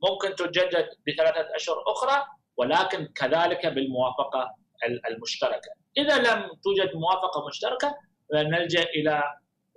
ممكن 0.04 0.36
تجدد 0.36 0.90
بثلاثة 1.08 1.56
أشهر 1.56 1.84
أخرى 1.88 2.26
ولكن 2.58 3.08
كذلك 3.16 3.68
بالموافقة 3.68 4.56
المشتركة. 5.10 5.72
إذا 5.98 6.18
لم 6.18 6.50
توجد 6.64 6.96
موافقة 6.96 7.48
مشتركة 7.48 7.96
نلجا 8.34 8.84
إلى 8.84 9.24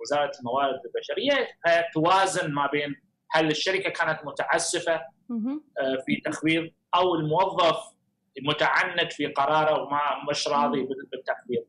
وزارة 0.01 0.31
الموارد 0.39 0.79
البشرية. 0.85 1.47
توازن 1.93 2.51
ما 2.53 2.67
بين 2.67 2.95
هل 3.31 3.47
الشركة 3.51 3.89
كانت 3.89 4.19
متعسفة 4.25 5.01
آه، 5.79 5.97
في 6.05 6.21
تخفيض 6.25 6.69
أو 6.95 7.15
الموظف 7.15 7.77
متعنت 8.41 9.13
في 9.13 9.25
قراره 9.27 9.81
وما 9.81 10.01
مش 10.29 10.47
راضي 10.47 10.87
بالتخفيض. 11.11 11.65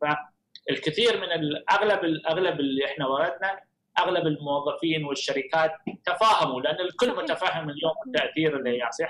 فالكثير 0.69 1.17
من 1.21 1.33
الاغلب 1.33 2.05
الاغلب 2.05 2.61
اللي 2.61 2.85
إحنا 2.87 3.07
وردنا 3.07 3.61
أغلب 3.99 4.27
الموظفين 4.27 5.05
والشركات 5.05 5.73
تفاهموا 6.05 6.61
لأن 6.61 6.81
الكل 6.81 7.17
متفهم 7.17 7.71
اليوم 7.71 7.93
التأثير 8.07 8.57
اللي 8.57 8.79
يحصل. 8.79 9.07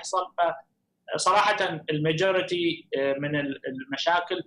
صراحة 1.15 1.85
الماجورتي 1.89 2.87
آه، 2.97 3.13
من 3.13 3.35
المشاكل 3.67 4.43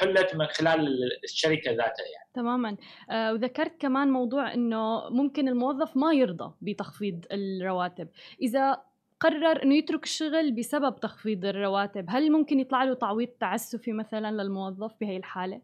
حلت 0.00 0.34
من 0.34 0.46
خلال 0.46 0.88
الشركة 1.24 1.70
ذاتها 1.70 2.04
يعني. 2.14 2.28
تماما. 2.34 2.76
آه 3.10 3.32
وذكرت 3.32 3.80
كمان 3.80 4.08
موضوع 4.08 4.54
إنه 4.54 5.10
ممكن 5.10 5.48
الموظف 5.48 5.96
ما 5.96 6.12
يرضى 6.12 6.54
بتخفيض 6.60 7.24
الرواتب. 7.32 8.08
إذا 8.42 8.82
قرر 9.20 9.62
إنه 9.62 9.74
يترك 9.74 10.04
الشغل 10.04 10.52
بسبب 10.52 11.00
تخفيض 11.00 11.44
الرواتب 11.44 12.06
هل 12.08 12.32
ممكن 12.32 12.60
يطلع 12.60 12.84
له 12.84 12.94
تعويض 12.94 13.28
تعسفي 13.28 13.92
مثلا 13.92 14.30
للموظف 14.30 14.92
بهي 15.00 15.16
الحالة؟ 15.16 15.60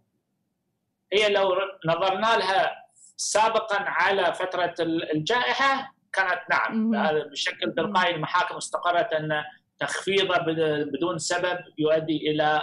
هي 1.13 1.29
لو 1.29 1.55
نظرنا 1.87 2.37
لها 2.37 2.71
سابقا 3.17 3.77
على 3.81 4.33
فترة 4.33 4.75
الجائحة 5.15 5.95
كانت 6.13 6.41
نعم. 6.51 6.91
بشكل 7.31 7.75
تلقائي 7.75 8.15
المحاكم 8.15 8.57
استقرت 8.57 9.13
أن 9.13 9.43
تخفيضه 9.81 10.37
بدون 10.85 11.19
سبب 11.19 11.59
يؤدي 11.79 12.31
إلى 12.31 12.63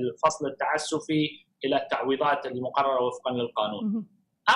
الفصل 0.00 0.46
التعسفي 0.46 1.44
إلى 1.64 1.76
التعويضات 1.76 2.46
المقررة 2.46 3.02
وفقا 3.02 3.32
للقانون. 3.32 4.06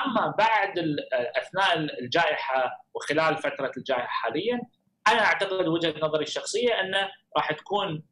أما 0.04 0.34
بعد 0.38 0.78
أثناء 1.12 1.78
الجائحة 2.00 2.84
وخلال 2.94 3.36
فترة 3.36 3.72
الجائحة 3.76 4.06
حاليا 4.06 4.60
أنا 5.08 5.24
أعتقد 5.24 5.66
وجهة 5.66 5.94
نظري 6.02 6.24
الشخصية 6.24 6.80
انه 6.80 7.08
راح 7.36 7.52
تكون 7.52 8.02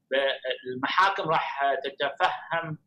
المحاكم 0.73 1.29
راح 1.29 1.75
تتفهم 1.85 2.79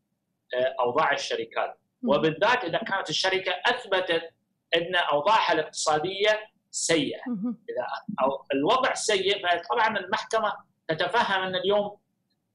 آه، 0.56 0.76
أوضاع 0.80 1.14
الشركات. 1.14 1.80
وبالذات 2.08 2.64
إذا 2.64 2.78
كانت 2.78 3.10
الشركة 3.10 3.52
أثبتت 3.66 4.30
أن 4.76 4.96
أوضاعها 4.96 5.54
الاقتصادية 5.54 6.40
سيئة. 6.72 7.22
إذا 7.70 7.88
أو 8.24 8.46
الوضع 8.54 8.94
سيء 8.94 9.48
فطبعا 9.48 9.98
المحكمة 10.00 10.54
تتفهم 10.90 11.42
أن 11.42 11.56
اليوم 11.56 11.98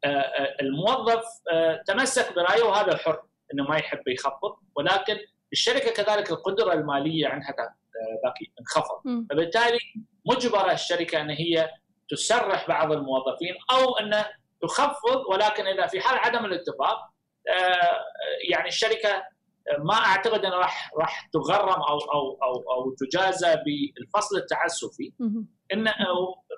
آه، 0.05 0.09
آه، 0.09 0.57
الموظف 0.61 1.25
آه، 1.53 1.83
تمسك 1.87 2.35
برأيه 2.35 2.63
وهذا 2.63 2.97
حر 2.97 3.23
إنه 3.55 3.65
ما 3.65 3.77
يحب 3.77 4.09
يخفض 4.09 4.57
ولكن 4.77 5.19
الشركة 5.53 5.91
كذلك 5.91 6.31
القدرة 6.31 6.73
المالية 6.73 7.29
عندها 7.29 7.75
انخفض 8.61 9.27
فبالتالي 9.31 9.79
مجبرة 10.27 10.73
الشركة 10.73 11.21
أن 11.21 11.31
هي 11.31 11.71
تسرح 12.11 12.69
بعض 12.69 12.93
الموظفين 12.93 13.55
أو 13.71 13.97
أن 13.97 14.25
تخفض 14.63 15.27
ولكن 15.31 15.67
إذا 15.67 15.87
في 15.87 16.01
حال 16.01 16.19
عدم 16.19 16.45
الاتفاق 16.45 17.11
يعني 18.49 18.69
الشركة 18.69 19.23
ما 19.79 19.95
أعتقد 19.95 20.45
انه 20.45 20.57
راح 20.57 20.91
راح 20.97 21.29
تغرم 21.33 21.83
أو 21.83 21.99
أو 21.99 22.39
أو 22.43 22.73
أو 22.73 22.95
تجازى 22.99 23.57
بالفصل 23.57 24.37
التعسفي. 24.37 25.13
ان 25.73 25.89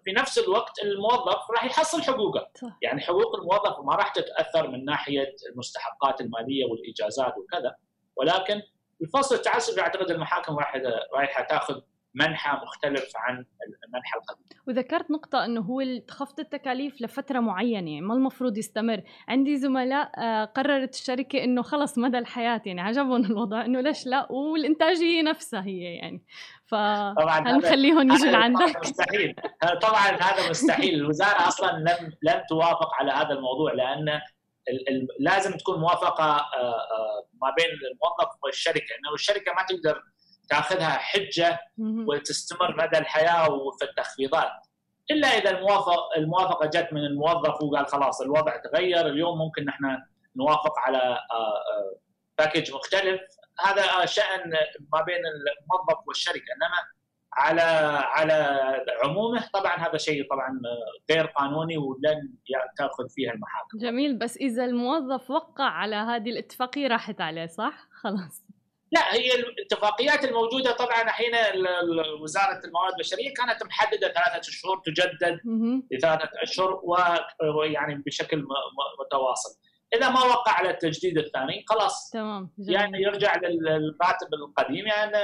في 0.04 0.12
نفس 0.12 0.38
الوقت 0.38 0.82
الموظف 0.82 1.50
راح 1.50 1.64
يحصل 1.64 2.02
حقوقه 2.02 2.50
صح. 2.54 2.78
يعني 2.82 3.00
حقوق 3.00 3.36
الموظف 3.36 3.80
ما 3.84 3.94
راح 3.94 4.12
تتأثر 4.12 4.68
من 4.68 4.84
ناحية 4.84 5.34
المستحقات 5.52 6.20
المالية 6.20 6.64
والإجازات 6.64 7.34
وكذا 7.38 7.76
ولكن 8.16 8.62
الفصل 9.02 9.34
التعسفي 9.34 9.80
اعتقد 9.80 10.10
المحاكم 10.10 10.56
راح 10.56 10.76
رايحة 11.14 11.42
تأخذ 11.42 11.80
منحى 12.16 12.58
مختلف 12.62 13.12
عن 13.16 13.44
المنحى 13.84 14.18
القديم. 14.18 14.46
وذكرت 14.66 15.10
نقطة 15.10 15.44
إنه 15.44 15.60
هو 15.60 15.82
خفض 16.10 16.40
التكاليف 16.40 17.02
لفترة 17.02 17.40
معينة 17.40 17.74
يعني 17.74 18.00
ما 18.00 18.14
المفروض 18.14 18.58
يستمر، 18.58 19.02
عندي 19.28 19.56
زملاء 19.56 20.10
آه، 20.18 20.44
قررت 20.44 20.94
الشركة 20.94 21.44
إنه 21.44 21.62
خلص 21.62 21.98
مدى 21.98 22.18
الحياة 22.18 22.62
يعني 22.66 22.80
عجبهم 22.80 23.24
الوضع 23.24 23.64
إنه 23.64 23.80
ليش 23.80 24.06
لا 24.06 24.32
والإنتاجية 24.32 25.22
نفسها 25.22 25.64
هي 25.64 25.80
يعني 25.80 26.24
ف 26.66 26.74
نخليهم 26.74 28.12
يجوا 28.12 28.30
لعندك. 28.30 28.80
مستحيل. 28.80 29.34
طبعا 29.82 30.06
هذا 30.06 30.50
مستحيل. 30.50 30.94
الوزارة 30.94 31.48
أصلا 31.48 31.70
لم 31.70 32.12
لم 32.22 32.42
توافق 32.48 32.94
على 32.94 33.12
هذا 33.12 33.30
الموضوع 33.30 33.72
لأن 33.72 34.20
لازم 35.20 35.56
تكون 35.56 35.80
موافقة 35.80 36.24
آه، 36.24 36.58
آه، 36.58 37.26
ما 37.42 37.54
بين 37.56 37.66
الموظف 37.66 38.44
والشركة. 38.44 38.94
إنه 38.98 39.14
الشركة 39.14 39.52
ما 39.52 39.62
تقدر 39.68 40.02
تأخذها 40.48 40.90
حجة 40.90 41.58
وتستمر 41.78 42.76
مدى 42.76 42.98
الحياة 42.98 43.50
وفي 43.50 43.84
التخفيضات. 43.84 44.52
إلا 45.10 45.28
إذا 45.28 45.50
الموافقه 45.50 46.08
الموافقة 46.16 46.66
جت 46.66 46.88
من 46.92 47.04
الموظف 47.04 47.62
وقال 47.62 47.86
خلاص 47.86 48.20
الوضع 48.20 48.56
تغير 48.56 49.06
اليوم 49.06 49.38
ممكن 49.38 49.64
نحن 49.64 49.98
نوافق 50.36 50.78
على 50.78 51.18
باكج 52.38 52.70
آه، 52.70 52.76
مختلف. 52.76 53.20
هذا 53.60 54.06
شأن 54.06 54.50
ما 54.92 55.02
بين 55.02 55.20
الموظف 55.26 56.08
والشركة 56.08 56.44
إنما 56.56 56.96
على 57.32 57.62
على 58.02 58.58
عمومه 59.04 59.48
طبعا 59.54 59.76
هذا 59.76 59.98
شيء 59.98 60.28
طبعا 60.30 60.60
غير 61.10 61.26
قانوني 61.26 61.78
ولن 61.78 62.34
تأخذ 62.78 63.08
فيها 63.08 63.32
المحاكم. 63.32 63.78
جميل 63.78 64.18
بس 64.18 64.36
إذا 64.36 64.64
الموظف 64.64 65.30
وقع 65.30 65.64
على 65.64 65.96
هذه 65.96 66.30
الاتفاقية 66.30 66.88
راحت 66.88 67.20
عليه 67.20 67.46
صح؟ 67.46 67.88
خلاص. 68.02 68.42
لا 68.92 69.14
هي 69.14 69.34
الاتفاقيات 69.34 70.24
الموجودة 70.24 70.72
طبعا 70.72 71.02
الحين 71.02 71.32
وزارة 72.22 72.60
الموارد 72.64 72.92
البشرية 72.92 73.34
كانت 73.34 73.64
محددة 73.64 74.08
ثلاثة 74.12 74.40
شهور 74.42 74.82
تجدد 74.84 75.40
لثلاثه 75.92 76.30
أشهر 76.42 76.80
ويعني 77.58 78.02
بشكل 78.06 78.44
متواصل. 79.00 79.50
إذا 79.96 80.08
ما 80.10 80.24
وقع 80.24 80.52
على 80.52 80.70
التجديد 80.70 81.18
الثاني 81.18 81.64
خلاص. 81.68 82.10
تمام 82.10 82.50
يعني 82.58 83.02
يرجع 83.02 83.36
للراتب 83.36 84.34
القديم 84.34 84.86
يعني 84.86 85.16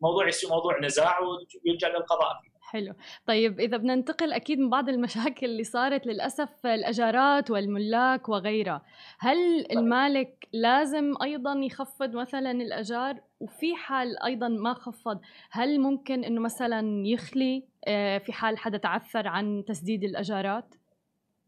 الموضوع 0.00 0.28
يصير 0.28 0.50
موضوع 0.50 0.80
نزاع 0.80 1.18
ويرجع 1.20 1.88
للقضاء 1.88 2.40
فيه. 2.42 2.52
حلو. 2.60 2.94
طيب 3.26 3.60
إذا 3.60 3.76
بدنا 3.76 3.94
ننتقل 3.94 4.32
أكيد 4.32 4.58
من 4.58 4.70
بعض 4.70 4.88
المشاكل 4.88 5.46
اللي 5.46 5.64
صارت 5.64 6.06
للأسف 6.06 6.66
الأجارات 6.66 7.50
والملاك 7.50 8.28
وغيرها. 8.28 8.82
هل 9.18 9.66
المالك 9.72 10.48
لازم 10.52 11.14
أيضا 11.22 11.52
يخفض 11.52 12.16
مثلا 12.16 12.50
الأجار؟ 12.50 13.20
وفي 13.40 13.74
حال 13.74 14.22
أيضا 14.22 14.48
ما 14.48 14.74
خفض 14.74 15.20
هل 15.50 15.80
ممكن 15.80 16.24
أنه 16.24 16.40
مثلا 16.40 17.06
يخلي 17.06 17.64
آه، 17.86 18.18
في 18.18 18.32
حال 18.32 18.58
حدا 18.58 18.78
تعثر 18.78 19.28
عن 19.28 19.64
تسديد 19.66 20.04
الأجارات؟ 20.04 20.74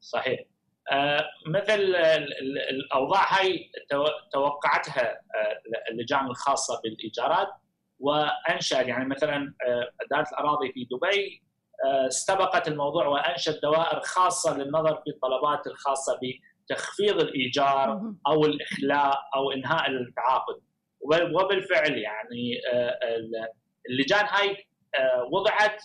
صحيح. 0.00 0.53
مثل 1.46 1.80
الأوضاع 2.70 3.38
هاي 3.38 3.70
توقعتها 4.32 5.10
آه 5.10 5.90
اللجان 5.90 6.26
الخاصة 6.26 6.80
بالإيجارات. 6.84 7.48
وانشا 7.98 8.74
يعني 8.74 9.04
مثلا 9.04 9.54
إدارة 10.02 10.26
آه، 10.26 10.32
الأراضي 10.32 10.72
في 10.72 10.84
دبي 10.84 11.42
آه، 11.84 12.06
استبقت 12.06 12.68
الموضوع 12.68 13.06
وانشت 13.06 13.62
دوائر 13.62 14.00
خاصة 14.00 14.58
للنظر 14.58 15.02
في 15.04 15.10
الطلبات 15.10 15.66
الخاصة 15.66 16.20
بتخفيض 16.22 17.20
الإيجار 17.20 18.12
أو 18.26 18.44
الإخلاء 18.44 19.18
أو 19.36 19.52
إنهاء 19.52 19.90
التعاقد. 19.90 20.60
وبالفعل 21.34 21.98
يعني 21.98 22.60
آه، 22.72 22.98
اللجان 23.90 24.26
هاي 24.26 24.66
وضعت 25.32 25.82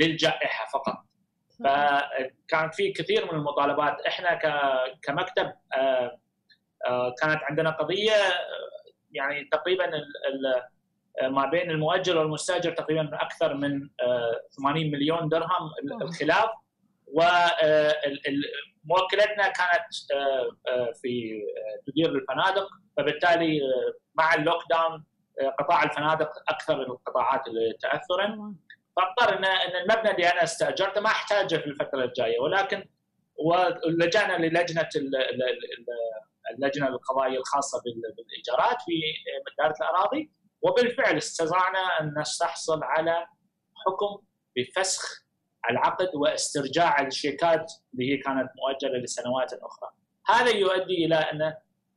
للجائحة 0.00 0.66
فقط. 0.72 1.07
فكان 1.64 2.70
في 2.70 2.92
كثير 2.92 3.32
من 3.32 3.38
المطالبات. 3.38 4.00
إحنا 4.00 4.34
كمكتب 5.02 5.52
كانت 7.20 7.42
عندنا 7.42 7.70
قضية 7.70 8.12
يعني 9.12 9.48
تقريبا 9.52 9.90
ما 11.22 11.46
بين 11.46 11.70
المؤجر 11.70 12.18
والمستأجر 12.18 12.70
تقريبا 12.72 13.10
أكثر 13.12 13.54
من 13.54 13.88
80 14.56 14.86
آه، 14.86 14.90
مليون 14.90 15.28
درهم 15.28 15.70
الخلاف. 16.02 16.50
وموكلتنا 18.84 19.48
كانت 19.48 19.86
آه، 20.14 20.92
في 21.02 21.42
تدير 21.86 22.10
الفنادق. 22.14 22.68
فبالتالي 22.96 23.60
مع 24.14 24.34
اللوك 24.34 24.62
داون 24.70 25.04
قطاع 25.58 25.82
الفنادق 25.82 26.30
أكثر 26.48 26.82
القطاعات 26.82 27.42
تاثرا. 27.80 28.54
فاضطر 28.98 29.38
ان 29.38 29.44
إن 29.44 29.76
المبنى 29.76 30.10
اللي 30.10 30.32
أنا 30.32 30.42
استأجرته 30.42 31.00
ما 31.00 31.08
أحتاجه 31.08 31.56
في 31.56 31.66
الفترة 31.66 32.04
الجاية. 32.04 32.40
ولكن 32.40 32.88
ولجأنا 33.44 34.36
للجنة 34.36 34.88
اللجنة 36.54 36.88
القضائية 36.88 37.38
الخاصة 37.38 37.82
بالإيجارات 37.84 38.82
في 38.82 38.92
اداره 39.52 39.74
الأراضي. 39.80 40.30
وبالفعل 40.62 41.16
استطعنا 41.16 42.00
أن 42.00 42.14
نستحصل 42.18 42.82
على 42.82 43.26
حكم 43.86 44.24
بفسخ 44.56 45.22
العقد 45.70 46.14
واسترجاع 46.14 47.00
الشيكات 47.06 47.72
اللي 47.94 48.12
هي 48.12 48.16
كانت 48.16 48.48
مؤجلة 48.56 48.98
لسنوات 48.98 49.52
أخرى. 49.52 49.90
هذا 50.26 50.50
يؤدي 50.56 51.04
إلى 51.04 51.14
ان 51.14 51.42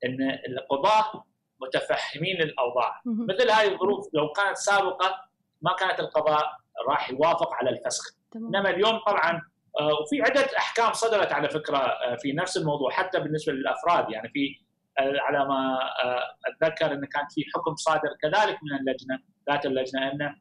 أن 0.05 0.39
القضاة 0.47 1.23
متفهمين 1.61 2.41
الأوضاع، 2.41 3.01
مثل 3.05 3.51
هذه 3.51 3.73
الظروف 3.73 4.09
لو 4.13 4.31
كانت 4.31 4.57
سابقة 4.57 5.31
ما 5.61 5.75
كانت 5.79 5.99
القضاء 5.99 6.57
راح 6.88 7.12
يوافق 7.12 7.53
على 7.53 7.69
الفسخ. 7.69 8.03
إنما 8.36 8.69
اليوم 8.69 8.99
طبعا 9.07 9.41
آه، 9.79 9.93
وفي 10.01 10.21
عده 10.21 10.57
أحكام 10.57 10.93
صدرت 10.93 11.31
على 11.31 11.49
فكرة 11.49 11.77
آه، 11.77 12.15
في 12.15 12.34
نفس 12.34 12.57
الموضوع 12.57 12.91
حتى 12.91 13.19
بالنسبة 13.19 13.53
للأفراد. 13.53 14.10
يعني 14.10 14.29
في 14.29 14.55
على 14.99 15.45
ما 15.45 15.79
آه، 16.03 16.23
أتذكر 16.47 16.93
انه 16.93 17.07
كان 17.07 17.23
في 17.29 17.41
حكم 17.55 17.75
صادر 17.75 18.10
كذلك 18.21 18.60
من 18.63 18.79
اللجنة 18.79 19.19
ذات 19.49 19.65
اللجنة 19.65 20.12
انه 20.12 20.36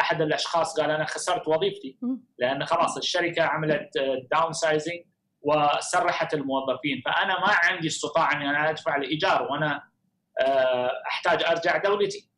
أحد 0.00 0.22
الأشخاص 0.22 0.80
قال 0.80 0.90
أنا 0.90 1.04
خسرت 1.04 1.48
وظيفتي. 1.48 1.98
لأن 2.38 2.64
خلاص 2.64 2.96
الشركة 2.96 3.42
عملت 3.42 3.98
down 4.30 4.46
آه، 4.46 4.52
sizing 4.52 5.04
وسرحت 5.42 6.34
الموظفين. 6.34 7.02
فأنا 7.04 7.40
ما 7.40 7.52
عندي 7.62 7.86
استطاعة 7.86 8.32
إني 8.32 8.50
أنا 8.50 8.70
أدفع 8.70 8.96
الايجار 8.96 9.42
وأنا 9.42 9.82
آه، 10.40 10.92
أحتاج 11.06 11.44
أرجع 11.44 11.76
دولتي. 11.76 12.28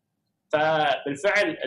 فبالفعل 0.52 1.59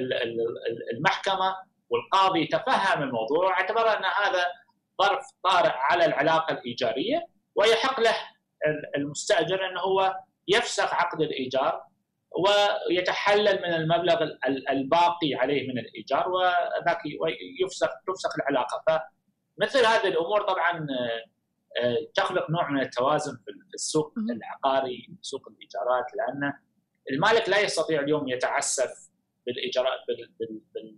المحكمة 0.94 1.56
والقاضي 1.90 2.48
تفهم 2.48 3.04
الموضوع 3.04 3.46
واعتبر 3.46 3.98
أن 3.98 4.06
هذا 4.06 4.46
ظرف 5.02 5.26
طارئ 5.44 5.74
على 5.74 6.06
العلاقة 6.06 6.54
الإيجارية 6.54 7.28
ويحق 7.56 8.00
له 8.00 8.16
المستأجر 8.98 9.70
أنه 9.70 9.82
هو 9.82 10.16
يفسخ 10.48 10.94
عقد 10.94 11.22
الإيجار 11.22 11.84
ويتحلل 12.90 13.62
من 13.62 13.74
المبلغ 13.74 14.30
الباقي 14.70 15.34
عليه 15.36 15.68
من 15.68 15.80
الإيجار 15.80 16.30
وذاك 16.30 17.00
يفسخ 17.64 17.90
تفسخ 18.08 18.30
العلاقة. 18.40 18.84
فمثل 18.88 19.86
هذه 19.86 20.08
الأمور 20.08 20.42
طبعا 20.42 20.88
آه، 21.82 21.98
تخلق 22.16 22.50
نوع 22.50 22.72
من 22.72 22.82
التوازن 22.82 23.38
في 23.46 23.52
السوق 23.74 24.14
العقاري 24.30 25.10
سوق 25.22 25.48
الإيجارات 25.48 26.06
لأن 26.16 26.54
المالك 27.12 27.50
لا 27.50 27.60
يستطيع 27.60 28.02
اليوم 28.02 28.28
يتعسف 28.28 29.10
بالايجارات 29.46 30.00
بال 30.08 30.32
بال 30.40 30.62
بال 30.74 30.98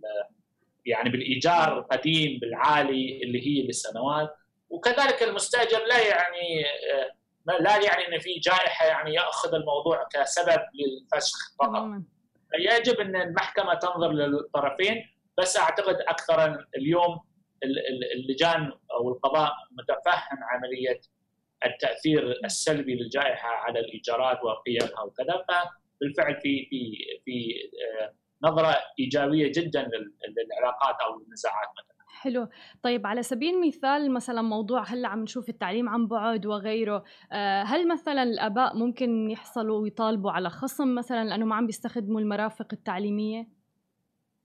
يعني 0.86 1.10
بالإيجار 1.10 1.78
القديم 1.78 2.38
بالعالي 2.38 3.20
اللي 3.22 3.46
هي 3.46 3.62
للسنوات. 3.62 4.36
وكذلك 4.70 5.22
المستأجر 5.22 5.84
لا 5.84 5.98
يعني 6.08 6.64
آه، 6.92 7.12
لا 7.60 7.76
يعني 7.76 8.08
إن 8.08 8.18
في 8.18 8.38
جائحة 8.38 8.86
يعني 8.86 9.14
يأخذ 9.14 9.54
الموضوع 9.54 10.08
كسبب 10.12 10.60
للفسخ 10.74 11.54
فقط. 11.58 11.84
يجب 12.58 13.00
إن 13.00 13.16
المحكمة 13.16 13.74
تنظر 13.74 14.12
للطرفين 14.12 15.06
بس 15.38 15.58
أعتقد 15.58 15.94
أكثر 15.94 16.66
اليوم 16.76 17.20
اللجان 18.14 18.72
أو 18.92 19.08
القضاء 19.08 19.52
متفهم 19.70 20.38
عملية 20.42 21.00
التأثير 21.66 22.38
السلبي 22.44 22.94
للجائحة 22.94 23.48
على 23.48 23.80
الإيجارات 23.80 24.44
وقيمها 24.44 25.02
وكذا. 25.02 25.44
فبالفعل 25.48 26.40
في 26.40 26.66
في 26.70 26.96
في 27.24 27.54
نظرة 28.42 28.76
إيجابية 28.98 29.52
جدا 29.54 29.82
للعلاقات 29.82 30.96
أو 31.00 31.20
النزاعات 31.20 31.68
مثلا. 31.78 31.90
حلو. 32.20 32.48
طيب 32.82 33.06
على 33.06 33.22
سبيل 33.22 33.54
المثال 33.54 34.12
مثلا 34.12 34.42
موضوع 34.42 34.82
هلأ 34.82 35.08
عم 35.08 35.22
نشوف 35.22 35.48
التعليم 35.48 35.88
عن 35.88 36.06
بعد 36.06 36.46
وغيره 36.46 37.04
آه، 37.32 37.62
هل 37.62 37.88
مثلا 37.88 38.22
الآباء 38.22 38.76
ممكن 38.76 39.30
يحصلوا 39.30 39.82
ويطالبوا 39.82 40.30
على 40.30 40.50
خصم 40.50 40.94
مثلا 40.94 41.24
لأنه 41.24 41.46
ما 41.46 41.54
عم 41.56 41.66
بيستخدموا 41.66 42.20
المرافق 42.20 42.66
التعليمية؟ 42.72 43.48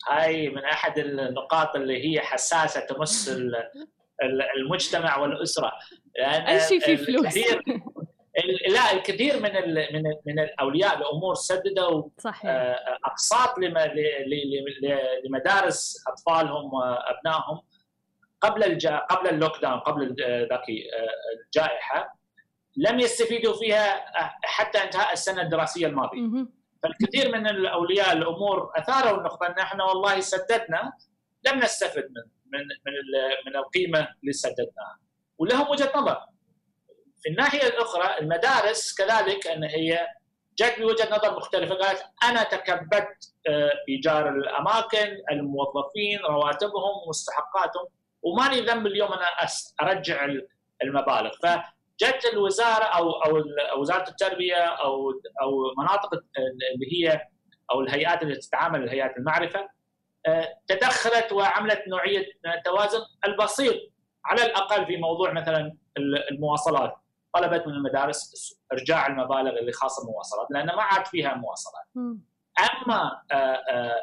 هاي 0.10 0.50
من 0.50 0.64
أحد 0.64 1.00
النقاط 1.00 1.76
اللي 1.76 2.06
هي 2.06 2.20
حساسة 2.20 2.80
تمس 2.86 3.40
المجتمع 4.58 5.18
والأسرة. 5.18 5.72
لأن 6.20 6.42
أي 6.42 6.60
شيء 6.60 6.80
فيه 6.80 6.96
فلوس. 6.96 7.36
لا 8.68 8.94
الكثير 8.94 9.40
من 9.40 9.56
ال 9.58 9.88
من 9.94 10.08
ال 10.08 10.20
من 10.26 10.40
الأولياء 10.40 10.98
الأمور 10.98 11.36
سددوا 11.36 12.04
صحيح. 12.18 12.46
آه، 12.52 12.98
أقساط 13.06 13.56
لمدارس 15.26 16.04
أطفالهم 16.08 16.74
وأبنائهم 16.74 17.62
قبل 18.42 18.64
الجا 18.64 18.98
قبل 18.98 19.30
اللوك 19.30 19.62
داون 19.62 19.80
قبل 19.80 20.16
ذاك 20.20 20.70
آه، 20.70 21.46
الجائحة 21.46 22.16
لم 22.78 23.00
يستفيدوا 23.00 23.54
فيها 23.54 24.06
حتى 24.44 24.78
انتهاء 24.84 25.14
السنة 25.14 25.42
الدراسية 25.42 25.88
الماضية. 25.88 26.20
فالكثير 26.84 27.32
من 27.38 27.48
الأولياء 27.48 28.14
الأمور 28.14 28.72
أثاروا 28.76 29.18
النقطة 29.20 29.48
أن 29.48 29.60
إحنا 29.60 29.84
والله 29.84 30.20
سددنا 30.20 30.94
لم 31.48 31.60
نستفد 31.60 32.04
من 32.04 32.22
من 32.56 32.62
من 32.86 32.94
من 33.48 33.56
القيمة 33.56 34.08
اللي 34.22 34.34
سددناها 34.34 35.00
ولهم 35.38 35.70
وجهة 35.72 35.92
نظر 35.96 36.18
في 37.22 37.30
الناحية 37.30 37.68
الأخرى 37.68 38.20
المدارس 38.20 38.96
كذلك 38.98 39.48
أن 39.48 39.64
هي 39.64 40.08
جت 40.60 40.80
بوجهة 40.80 41.16
نظر 41.16 41.38
مختلفة 41.38 41.76
قالت 41.76 42.04
أنا 42.24 42.44
تكبدت 42.44 43.34
آه، 43.48 43.72
إيجار 43.90 44.30
الأماكن 44.30 45.18
الموظفين 45.32 46.20
رواتبهم 46.30 47.10
مستحقاتهم 47.10 47.88
وماني 48.24 48.62
ذنب 48.62 48.88
اليوم 48.88 49.14
أنا 49.14 49.26
أرجع 49.82 50.28
المبالغ. 50.84 51.32
فجت 51.44 52.26
الوزارة 52.34 52.84
أو 52.84 53.12
أو 53.12 53.44
وزارة 53.80 54.10
التربية 54.10 54.56
أو 54.56 55.12
أو 55.42 55.74
مناطق 55.78 56.10
اللي 56.76 56.88
هي 56.94 57.22
أو 57.72 57.82
الهيئات 57.82 58.22
اللي 58.22 58.36
تتعامل 58.36 58.84
الهيئات 58.84 59.18
المعرفة 59.18 59.70
آه، 60.28 60.54
تدخلت 60.68 61.32
وعملت 61.32 61.88
نوعية 61.88 62.26
التوازن 62.58 63.00
البسيط 63.28 63.76
على 64.26 64.46
الأقل 64.46 64.86
في 64.86 64.98
موضوع 64.98 65.32
مثلا 65.32 65.78
المواصلات. 66.32 66.96
طلبت 67.36 67.68
من 67.68 67.74
المدارس 67.74 68.34
إرجاع 68.72 69.08
المبالغ 69.08 69.60
اللي 69.60 69.72
خاصة 69.72 70.06
بالمواصلات 70.06 70.48
لأن 70.50 70.66
ما 70.66 70.82
عاد 70.82 71.08
فيها 71.08 71.34
مواصلات. 71.34 71.86
أما 72.60 73.22
آه، 73.32 73.36
آه، 73.36 73.96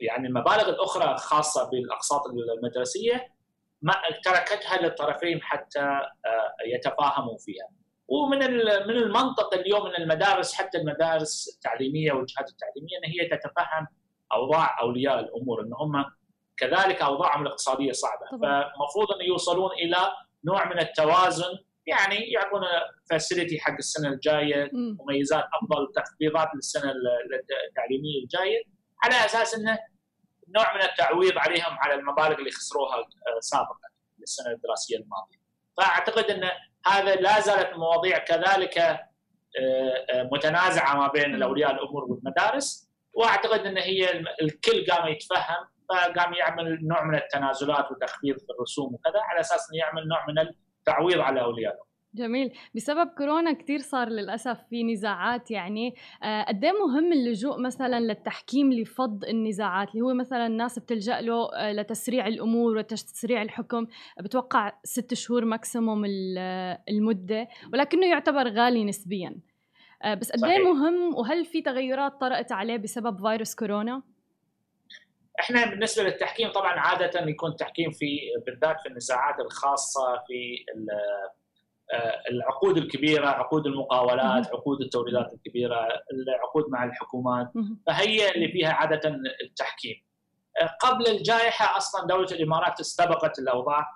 يعني 0.00 0.28
المبالغ 0.28 0.68
الأخرى 0.68 1.16
خاصة 1.16 1.70
بالأقساط 1.70 2.20
المدرسية 2.58 3.34
ما 3.82 3.94
تركتها 4.24 4.82
للطرفين 4.82 5.42
حتى 5.42 5.80
آه، 5.80 6.54
يتفاهموا 6.66 7.38
فيها. 7.38 7.68
ومن 8.08 8.38
من 8.86 8.96
المنطق 8.96 9.54
اليوم 9.54 9.86
إن 9.86 10.02
المدارس 10.02 10.54
حتى 10.54 10.78
المدارس 10.78 11.54
التعليمية 11.54 12.12
والجهات 12.12 12.50
التعليمية 12.50 12.98
إن 12.98 13.10
هي 13.10 13.28
تتفهم 13.28 13.86
أوضاع 14.32 14.80
أولياء 14.80 15.20
الأمور 15.20 15.62
إن 15.62 15.72
هم 15.74 16.04
كذلك 16.56 17.02
أوضاعهم 17.02 17.42
الاقتصادية 17.42 17.92
صعبة 17.92 18.26
فالمفروض 18.30 19.12
إن 19.20 19.26
يوصلون 19.26 19.70
إلى 19.72 19.96
نوع 20.46 20.68
من 20.68 20.78
التوازن 20.78 21.58
يعني 21.86 22.16
يعطونا 22.16 22.68
فاسيلتي 23.10 23.60
حق 23.60 23.74
السنة 23.78 24.08
الجاية 24.08 24.70
مميزات 24.72 25.44
أفضل 25.62 25.92
تخفيضات 25.96 26.48
للسنة 26.54 26.92
التعليمية 27.68 28.22
الجاية. 28.22 28.62
على 29.04 29.24
أساس 29.24 29.54
إنه 29.54 29.78
نوع 30.56 30.74
من 30.74 30.82
التعويض 30.82 31.38
عليهم 31.38 31.78
على 31.78 31.94
المبالغ 31.94 32.38
اللي 32.38 32.50
خسروها 32.50 32.96
آه، 32.96 33.40
سابقا 33.40 33.88
للسنة 34.18 34.52
الدراسية 34.52 34.96
الماضية. 34.96 35.38
فأعتقد 35.76 36.24
إن 36.24 36.50
هذا 36.86 37.14
لا 37.14 37.40
زالت 37.40 37.72
المواضيع 37.72 38.18
كذلك 38.18 38.78
آه، 38.78 39.00
آه، 40.10 40.28
متنازعة 40.32 40.96
ما 40.96 41.08
بين 41.08 41.34
الأولياء 41.34 41.70
الأمور 41.70 42.04
والمدارس. 42.04 42.90
وأعتقد 43.14 43.66
إن 43.66 43.78
هي 43.78 44.24
الكل 44.42 44.86
قام 44.90 45.08
يتفهم 45.08 45.73
فقام 45.88 46.34
يعمل 46.34 46.78
نوع 46.82 47.04
من 47.04 47.14
التنازلات 47.14 47.90
وتخفيض 47.90 48.38
في 48.38 48.46
الرسوم 48.58 48.94
وكذا 48.94 49.20
على 49.20 49.40
أساس 49.40 49.70
إنه 49.70 49.80
يعمل 49.80 50.08
نوع 50.08 50.26
من 50.28 50.38
التعويض 50.38 51.20
على 51.20 51.40
اوليائه. 51.40 51.94
جميل. 52.14 52.52
بسبب 52.74 53.08
كورونا 53.18 53.52
كثير 53.52 53.78
صار 53.78 54.08
للأسف 54.08 54.58
في 54.70 54.84
نزاعات 54.84 55.50
يعني 55.50 55.94
آه، 56.22 56.42
قد 56.42 56.64
مهم 56.64 57.12
اللجوء 57.12 57.60
مثلا 57.60 58.00
للتحكيم 58.00 58.72
لفض 58.72 59.24
النزاعات؟ 59.24 59.88
اللي 59.88 60.00
هو 60.00 60.14
مثلا 60.14 60.46
الناس 60.46 60.78
بتلجأ 60.78 61.20
له 61.20 61.54
آه، 61.54 61.72
لتسريع 61.72 62.26
الأمور 62.26 62.76
وتسريع 62.76 63.42
الحكم. 63.42 63.86
بتوقع 64.20 64.72
ست 64.84 65.14
شهور 65.14 65.44
ماكسيموم 65.44 66.04
المدة 66.88 67.48
ولكنه 67.72 68.06
يعتبر 68.06 68.48
غالي 68.48 68.84
نسبيا. 68.84 69.36
آه، 70.02 70.14
بس 70.14 70.32
قد 70.32 70.44
مهم 70.44 71.14
وهل 71.14 71.44
في 71.44 71.62
تغيرات 71.62 72.20
طرأت 72.20 72.52
عليه 72.52 72.76
بسبب 72.76 73.28
فيروس 73.28 73.54
كورونا؟ 73.54 74.02
إحنا 75.40 75.66
بالنسبة 75.66 76.02
للتحكيم 76.02 76.52
طبعا 76.52 76.72
عادة 76.72 77.20
يكون 77.20 77.56
تحكيم 77.56 77.90
في 77.90 78.18
بالذات 78.46 78.80
في 78.80 78.88
النزاعات 78.88 79.40
الخاصة 79.40 80.22
في 80.26 80.64
آه، 81.92 82.22
العقود 82.30 82.76
الكبيرة، 82.76 83.26
عقود 83.26 83.66
المقاولات، 83.66 84.46
عقود 84.46 84.80
التوريدات 84.80 85.32
الكبيرة، 85.32 85.88
العقود 86.12 86.64
مع 86.68 86.84
الحكومات، 86.84 87.52
فهي 87.86 88.30
اللي 88.30 88.48
فيها 88.48 88.72
عادة 88.72 89.00
التحكيم. 89.44 90.04
آه، 90.62 90.66
قبل 90.80 91.06
الجائحة 91.06 91.76
أصلا 91.76 92.06
دولة 92.06 92.28
الإمارات 92.32 92.80
استبقت 92.80 93.38
الأوضاع 93.38 93.86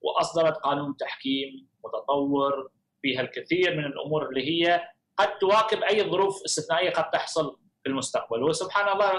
وأصدرت 0.00 0.56
قانون 0.56 0.96
تحكيم 0.96 1.68
متطور 1.84 2.70
فيها 3.02 3.20
الكثير 3.20 3.76
من 3.76 3.84
الأمور 3.84 4.28
اللي 4.28 4.50
هي 4.50 4.88
قد 5.16 5.38
تواكب 5.38 5.82
أي 5.82 6.10
ظروف 6.10 6.42
استثنائية 6.44 6.90
قد 6.90 7.10
تحصل 7.10 7.58
في 7.86 7.90
المستقبل. 7.90 8.42
وسبحان 8.42 8.88
الله 8.88 9.12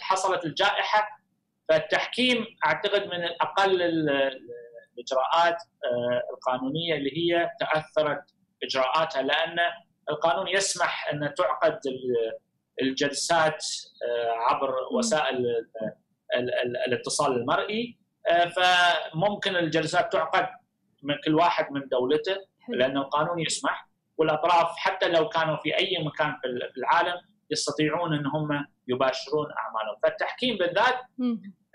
حصلت 0.00 0.44
الجائحة 0.44 1.08
فالتحكيم 1.68 2.46
أعتقد 2.66 3.02
من 3.02 3.24
أقل 3.40 3.82
الإجراءات 3.82 5.56
آه، 5.84 6.22
القانونية 6.34 6.94
اللي 6.94 7.10
هي 7.16 7.50
تأثرت 7.60 8.24
إجراءاتها 8.62 9.22
لأن 9.22 9.58
القانون 10.10 10.48
يسمح 10.48 11.08
أن 11.12 11.34
تعقد 11.34 11.80
الجلسات 12.82 13.64
آه، 14.08 14.30
عبر 14.30 14.74
وسائل 14.98 15.46
الاتصال 16.86 17.32
المرئي. 17.32 17.98
آه، 18.30 18.44
فممكن 18.44 19.56
الجلسات 19.56 20.12
تعقد 20.12 20.48
من 21.02 21.14
كل 21.24 21.34
واحد 21.34 21.72
من 21.72 21.88
دولته 21.88 22.36
لأن 22.68 22.96
القانون 22.96 23.40
يسمح. 23.40 23.88
والأطراف 24.18 24.76
حتى 24.76 25.08
لو 25.08 25.28
كانوا 25.28 25.56
في 25.56 25.78
أي 25.78 26.04
مكان 26.04 26.36
في 26.42 26.78
العالم 26.78 27.31
يستطيعون 27.52 28.14
إن 28.14 28.26
هم 28.26 28.66
يباشرون 28.88 29.46
أعمالهم 29.58 29.96
فالتحكيم 30.02 30.56
بالذات 30.56 30.94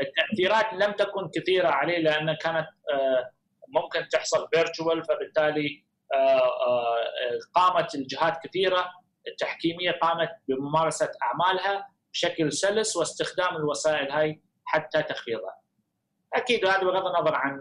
التأثيرات 0.01 0.73
لم 0.73 0.91
تكن 0.91 1.29
كثيرة 1.35 1.67
عليه 1.67 1.97
لأن 1.97 2.33
كانت 2.33 2.67
آه، 2.93 3.31
ممكن 3.67 4.09
تحصل 4.09 4.47
virtual 4.53 5.03
فبالتالي 5.03 5.85
آه، 6.13 6.67
آه، 6.67 7.39
قامت 7.55 7.95
الجهات 7.95 8.37
كثيرة 8.43 8.91
التحكيمية 9.27 9.91
قامت 9.91 10.29
بممارسة 10.47 11.11
أعمالها 11.23 11.87
بشكل 12.13 12.53
سلس 12.53 12.97
واستخدام 12.97 13.55
الوسائل 13.55 14.11
هاي 14.11 14.41
حتى 14.65 15.03
تخفيضها. 15.03 15.61
أكيد 16.33 16.65
هذا 16.65 16.83
بغض 16.83 17.05
النظر 17.05 17.35
عن 17.35 17.59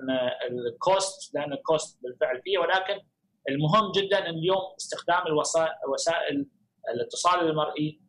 ال 0.50 0.67
cost 0.67 1.34
لأن 1.34 1.52
ال 1.52 1.61
cost 1.61 1.98
بالفعل 2.02 2.42
فيه 2.42 2.58
ولكن 2.58 3.00
المهم 3.48 3.92
جدا 3.92 4.26
اليوم 4.26 4.74
استخدام 4.80 5.22
الوسائل 5.84 6.46
الاتصال 6.94 7.40
المرئي 7.40 8.00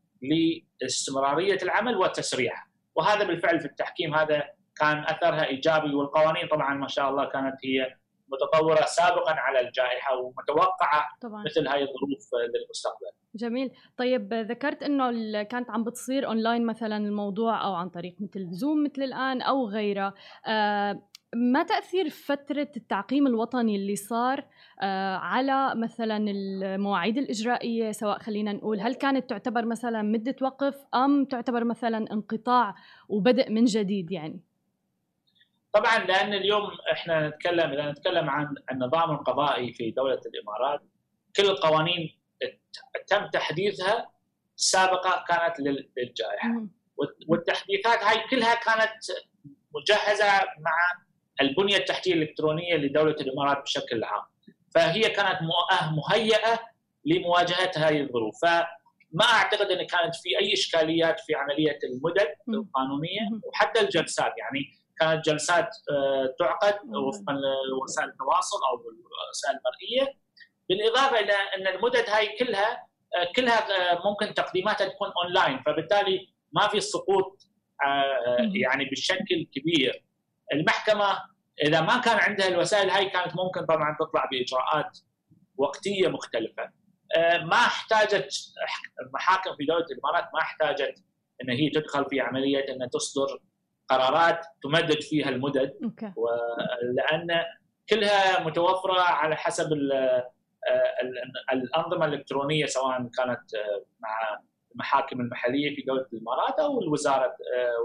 لاستمرارية 0.81 1.57
العمل 1.63 1.97
وتسريعه 1.97 2.63
وهذا 2.95 3.23
بالفعل 3.23 3.59
في 3.59 3.65
التحكيم 3.65 4.15
هذا 4.15 4.43
كان 4.79 4.97
أثرها 4.97 5.45
إيجابي 5.45 5.95
والقوانين 5.95 6.47
طبعا 6.47 6.73
ما 6.73 6.87
شاء 6.87 7.09
الله 7.09 7.25
كانت 7.25 7.55
هي 7.65 7.95
متطورة 8.27 8.85
سابقا 8.85 9.31
على 9.31 9.59
الجائحة 9.59 10.17
ومتوقعة 10.17 11.09
طبعا. 11.21 11.43
مثل 11.43 11.67
هاي 11.67 11.81
الظروف 11.81 12.29
للمستقبل. 12.55 13.11
جميل، 13.35 13.71
طيب 13.97 14.33
ذكرت 14.33 14.83
إنه 14.83 15.43
كانت 15.43 15.69
عم 15.69 15.83
بتصير 15.83 16.27
اونلاين 16.27 16.65
مثلا 16.65 16.97
الموضوع 16.97 17.65
أو 17.65 17.73
عن 17.73 17.89
طريق 17.89 18.15
مثل 18.19 18.47
Zoom 18.51 18.83
مثل 18.83 19.01
الآن 19.03 19.41
أو 19.41 19.67
غيره، 19.67 20.13
آه 20.47 21.01
ما 21.37 21.63
تأثير 21.63 22.09
فترة 22.09 22.67
التعقيم 22.77 23.27
الوطني 23.27 23.75
اللي 23.75 23.95
صار 23.95 24.45
آه، 24.81 25.15
على 25.15 25.75
مثلا 25.75 26.17
المواعيد 26.17 27.17
الإجرائية؟ 27.17 27.91
سواء 27.91 28.19
خلينا 28.19 28.53
نقول 28.53 28.79
هل 28.79 28.95
كانت 28.95 29.29
تعتبر 29.29 29.65
مثلا 29.65 30.01
مدة 30.01 30.35
وقف 30.41 30.75
أم 30.95 31.25
تعتبر 31.25 31.63
مثلا 31.63 31.97
انقطاع 31.97 32.75
وبدء 33.09 33.51
من 33.51 33.65
جديد 33.65 34.11
يعني؟ 34.11 34.41
طبعا 35.73 35.97
لأن 35.97 36.33
اليوم 36.33 36.63
إحنا 36.91 37.29
نتكلم 37.29 37.71
إذا 37.71 37.91
نتكلم 37.91 38.29
عن 38.29 38.55
النظام 38.71 39.11
القضائي 39.11 39.73
في 39.73 39.91
دولة 39.91 40.21
الإمارات 40.25 40.81
كل 41.35 41.43
القوانين 41.43 42.17
تم 43.07 43.27
تحديثها 43.27 44.09
السابقه 44.57 45.25
كانت 45.27 45.59
للجائحة. 45.59 46.67
والتحديثات 47.27 48.03
هاي 48.03 48.27
كلها 48.29 48.55
كانت 48.55 48.93
مجهزة 49.75 50.31
مع 50.59 51.06
البنية 51.41 51.77
التحتية 51.77 52.13
الإلكترونية 52.13 52.75
لدولة 52.75 53.15
الإمارات 53.21 53.63
بشكل 53.63 54.03
عام. 54.03 54.23
فهي 54.75 55.01
كانت 55.01 55.39
مهيئة 55.91 56.59
لمواجهة 57.05 57.71
هذه 57.77 58.01
الظروف. 58.01 58.41
فما 58.41 59.25
أعتقد 59.33 59.71
أن 59.71 59.87
كانت 59.87 60.15
في 60.15 60.39
أي 60.39 60.53
إشكاليات 60.53 61.19
في 61.19 61.35
عملية 61.35 61.79
المدد 61.83 62.27
القانونية 62.49 63.21
وحتى 63.43 63.81
الجلسات. 63.81 64.33
يعني 64.37 64.77
كانت 64.99 65.25
جلسات 65.25 65.69
آه، 65.91 66.35
تعقد 66.39 66.79
وفقا 66.85 67.33
لوسائل 67.71 68.09
التواصل 68.09 68.57
أو 68.71 68.75
الوسائل 68.75 69.57
المرئية 69.57 70.19
بالإضافة 70.69 71.19
إلى 71.19 71.33
أن 71.33 71.75
المدد 71.75 72.09
هاي 72.09 72.37
كلها 72.37 72.87
آه، 73.15 73.31
كلها 73.35 73.91
آه، 73.93 74.01
ممكن 74.09 74.33
تقديماتها 74.33 74.87
تكون 74.87 75.11
أونلاين. 75.23 75.63
فبالتالي 75.65 76.33
ما 76.51 76.67
في 76.67 76.79
سقوط 76.79 77.47
يعني 78.53 78.85
بشكل 78.91 79.47
كبير. 79.55 80.03
المحكمة 80.53 81.19
إذا 81.63 81.81
ما 81.81 81.97
كان 81.97 82.17
عندها 82.17 82.47
الوسائل 82.47 82.89
هاي 82.89 83.09
كانت 83.09 83.35
ممكن 83.35 83.65
طبعا 83.65 83.97
تطلع 83.99 84.29
بإجراءات 84.31 84.99
وقتية 85.57 86.07
مختلفة. 86.07 86.69
ما 87.43 87.55
احتاجت 87.55 88.33
المحاكم 89.01 89.55
في 89.55 89.65
دولة 89.65 89.85
الإمارات 89.91 90.29
ما 90.33 90.39
احتاجت 90.41 91.03
إن 91.43 91.49
هي 91.49 91.69
تدخل 91.69 92.05
في 92.09 92.21
عملية 92.21 92.59
ان 92.59 92.89
تصدر 92.89 93.39
قرارات 93.87 94.45
تمدد 94.63 95.01
فيها 95.01 95.29
المدد. 95.29 95.73
لأن 96.81 97.43
كلها 97.89 98.43
متوفرة 98.43 99.01
على 99.01 99.35
حسب 99.35 99.69
الأنظمة 101.53 102.05
الإلكترونية 102.05 102.65
سواء 102.65 102.97
كانت 102.97 103.41
مع 103.99 104.39
المحاكم 104.71 105.21
المحلية 105.21 105.75
في 105.75 105.81
دولة 105.81 106.05
الإمارات 106.13 106.59
أو 106.59 106.81
الوزارة 106.81 107.35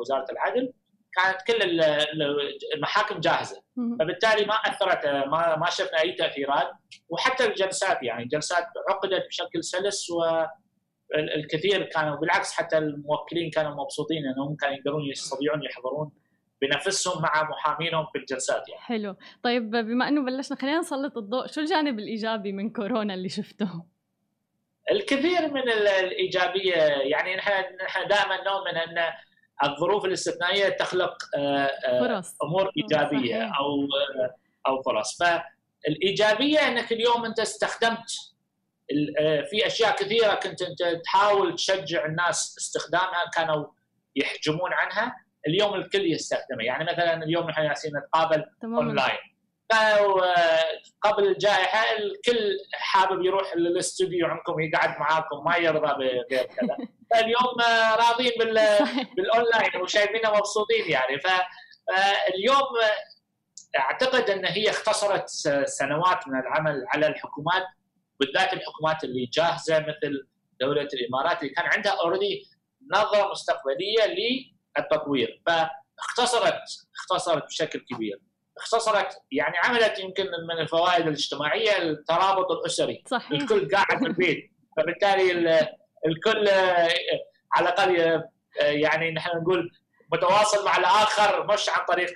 وزارة 0.01 0.27
العدل. 0.33 0.73
كانت 1.15 1.43
كل 1.47 1.81
المحاكم 2.75 3.21
جاهزة. 3.21 3.63
فبالتالي 3.77 4.45
ما 4.45 4.55
أثرت 4.55 5.07
ما 5.07 5.57
ما 5.57 5.71
شفنا 5.71 6.01
أي 6.01 6.13
تاثيرات 6.13 6.71
وحتى 7.09 7.45
الجلسات 7.45 8.03
يعني 8.03 8.23
الجلسات 8.23 8.65
عقدت 8.91 9.27
بشكل 9.29 9.65
سلس 9.65 10.11
و 10.11 10.45
الكثير 11.15 11.83
كانوا 11.83 12.17
بالعكس 12.17 12.53
حتى 12.53 12.79
الموكلين 12.79 13.51
كانوا 13.51 13.83
مبسوطين 13.83 14.27
إنهم 14.27 14.57
كانوا 14.57 14.77
يقدرون 14.77 15.03
يستطيعون 15.11 15.65
يحضرون 15.65 16.13
بنفسهم 16.63 17.23
مع 17.23 17.49
محامينهم 17.51 18.07
في 18.13 18.19
الجلسات 18.19 18.69
يعني. 18.69 18.81
حلو، 18.81 19.17
طيب 19.43 19.71
بما 19.71 20.09
إنه 20.09 20.25
بلشنا 20.25 20.59
خلينا 20.59 20.79
نسلط 20.79 21.19
الضوء، 21.19 21.47
شو 21.47 21.61
الجانب 21.61 21.99
الإيجابي 21.99 22.53
من 22.53 22.71
كورونا 22.71 23.15
اللي 23.15 23.29
شفته؟ 23.29 23.85
الكثير 24.91 25.53
من 25.53 25.69
الإيجابية 25.71 26.75
يعني 27.03 27.37
نحن 27.37 27.51
نحن 27.85 28.09
دائما 28.09 28.37
نؤمن 28.45 28.77
إن 28.77 29.13
الظروف 29.65 30.05
الاستثنائية 30.05 30.69
تخلق 30.69 31.17
آه، 31.37 31.71
آه، 31.87 32.01
فرص. 32.01 32.37
أمور 32.43 32.71
إيجابية 32.77 33.39
صحيح. 33.39 33.59
أو 33.59 33.85
آه، 34.23 34.35
أو 34.69 34.83
فرص. 34.83 35.19
فالإيجابية 35.19 36.59
إنك 36.59 36.93
اليوم 36.93 37.25
أنت 37.25 37.41
استخدمت 37.41 38.11
في 39.51 39.67
أشياء 39.67 39.97
كثيرة 39.97 40.35
كنت 40.35 40.63
أنت 40.63 41.03
تحاول 41.05 41.55
تشجع 41.55 42.07
الناس 42.07 42.57
استخدامها 42.59 43.31
كانوا 43.35 43.67
يحجمون 44.17 44.73
عنها 44.73 45.17
اليوم 45.49 45.75
الكل 45.75 46.13
يستخدمه 46.13 46.65
يعني 46.65 46.85
مثلا 46.85 47.23
اليوم 47.23 47.51
نحن 47.51 47.63
جالسين 47.63 47.93
نتقابل 47.97 48.45
أونلاين. 48.65 49.19
قبل 51.03 51.27
الجائحة 51.27 51.97
الكل 51.97 52.59
حابب 52.75 53.25
يروح 53.25 53.57
للاستوديو 53.57 54.27
عندكم 54.27 54.61
يقعد 54.61 55.01
معاكم 55.01 55.45
ما 55.45 55.57
يرضى 55.57 55.95
بغير 55.95 56.23
كذا 56.23 56.77
فاليوم 57.13 57.55
راضين 57.99 58.33
بالاونلاين 59.17 59.77
وشايفينه 59.83 60.31
مبسوطين 60.31 60.91
يعني. 60.91 61.21
فاليوم 61.21 62.69
أعتقد 63.79 64.31
أن 64.31 64.45
هي 64.45 64.71
اختصرت 64.71 65.29
سنوات 65.65 66.29
من 66.29 66.41
العمل 66.41 66.85
على 66.89 67.07
الحكومات 67.07 67.63
بالذات 68.21 68.53
الحكومات 68.53 69.05
اللي 69.05 69.27
جاهزة 69.33 69.79
مثل 69.79 70.27
دولة 70.61 70.89
الإمارات 70.95 71.43
اللي 71.43 71.55
كان 71.55 71.65
عندها 71.67 71.93
اوريدي 71.93 72.43
نظرة 72.93 73.31
مستقبلية 73.31 74.17
للتطوير. 74.79 75.43
فاختصرت 75.47 76.61
اختصرت 76.99 77.45
بشكل 77.45 77.81
كبير. 77.91 78.21
اختصرت 78.59 79.19
يعني 79.33 79.57
عملت 79.59 79.99
يمكن 79.99 80.25
من 80.25 80.59
الفوائد 80.59 81.07
الاجتماعية 81.07 81.79
الترابط 81.79 82.51
الأسري. 82.51 83.03
صحيح. 83.07 83.31
الكل 83.31 83.69
قاعد 83.69 83.99
في 83.99 84.07
البيت. 84.07 84.51
فبالتالي 84.77 85.33
الكل 86.07 86.49
على 87.53 87.69
الأقل 87.69 88.23
يعني 88.61 89.11
نحن 89.11 89.39
نقول 89.39 89.71
متواصل 90.13 90.65
مع 90.65 90.77
الآخر 90.77 91.53
مش 91.53 91.69
عن 91.69 91.85
طريق 91.89 92.11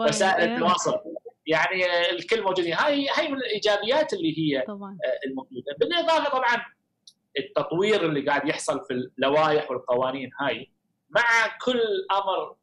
وسائل 0.00 0.52
التواصل. 0.52 0.98
يعني 1.46 2.10
الكل 2.10 2.42
موجودين 2.42 2.74
هاي 2.74 3.08
هاي 3.08 3.28
من 3.28 3.36
الإيجابيات 3.36 4.12
اللي 4.12 4.38
هي 4.38 4.64
طبعا. 4.66 4.98
الموجودة. 5.26 5.74
بالإضافة 5.80 6.30
طبعا 6.30 6.64
التطوير 7.38 8.04
اللي 8.06 8.26
قاعد 8.26 8.48
يحصل 8.48 8.84
في 8.84 8.94
اللوائح 8.94 9.70
والقوانين 9.70 10.30
هاي 10.40 10.70
مع 11.10 11.56
كل 11.64 11.80
أمر 12.12 12.56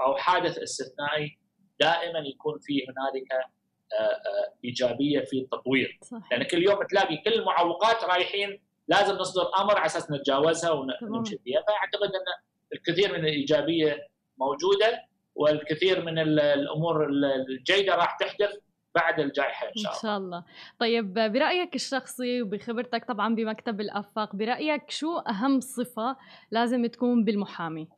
أو 0.00 0.16
حادث 0.16 0.58
استثنائي 0.58 1.38
دائما 1.80 2.18
يكون 2.18 2.58
في 2.62 2.72
هنالك 2.84 3.32
آه، 3.32 4.04
آه، 4.04 4.54
إيجابية 4.64 5.20
في 5.20 5.38
التطوير. 5.38 5.98
صحيح. 6.02 6.32
لأن 6.32 6.42
كل 6.42 6.62
يوم 6.62 6.78
تلاقي 6.90 7.16
كل 7.16 7.32
المعوقات 7.32 8.04
رايحين 8.04 8.60
لازم 8.90 9.14
نصدر 9.14 9.50
أمر 9.58 9.76
على 9.76 9.86
أساس 9.86 10.10
نتجاوزها 10.10 10.70
ونمشي 10.70 11.38
فيها 11.44 11.62
فأعتقد 11.68 12.14
أن 12.14 12.26
الكثير 12.72 13.12
من 13.12 13.18
الإيجابية 13.18 14.08
موجودة 14.38 15.06
والكثير 15.34 16.04
من 16.04 16.18
الأمور 16.38 17.06
الجيدة 17.48 17.94
راح 17.94 18.16
تحدث 18.16 18.56
بعد 18.94 19.20
الجائحة 19.20 19.66
إن 19.66 19.72
شاء 19.74 19.82
الله. 19.82 19.96
إن 19.96 20.02
شاء 20.02 20.16
الله. 20.16 20.44
طيب 20.78 21.14
برأيك 21.14 21.74
الشخصي 21.74 22.42
وبخبرتك 22.42 23.04
طبعا 23.04 23.34
بمكتب 23.34 23.80
الأفاق، 23.80 24.36
برأيك 24.36 24.90
شو 24.90 25.18
أهم 25.18 25.60
صفة 25.60 26.16
لازم 26.50 26.86
تكون 26.86 27.24
بالمحامي؟ 27.24 27.88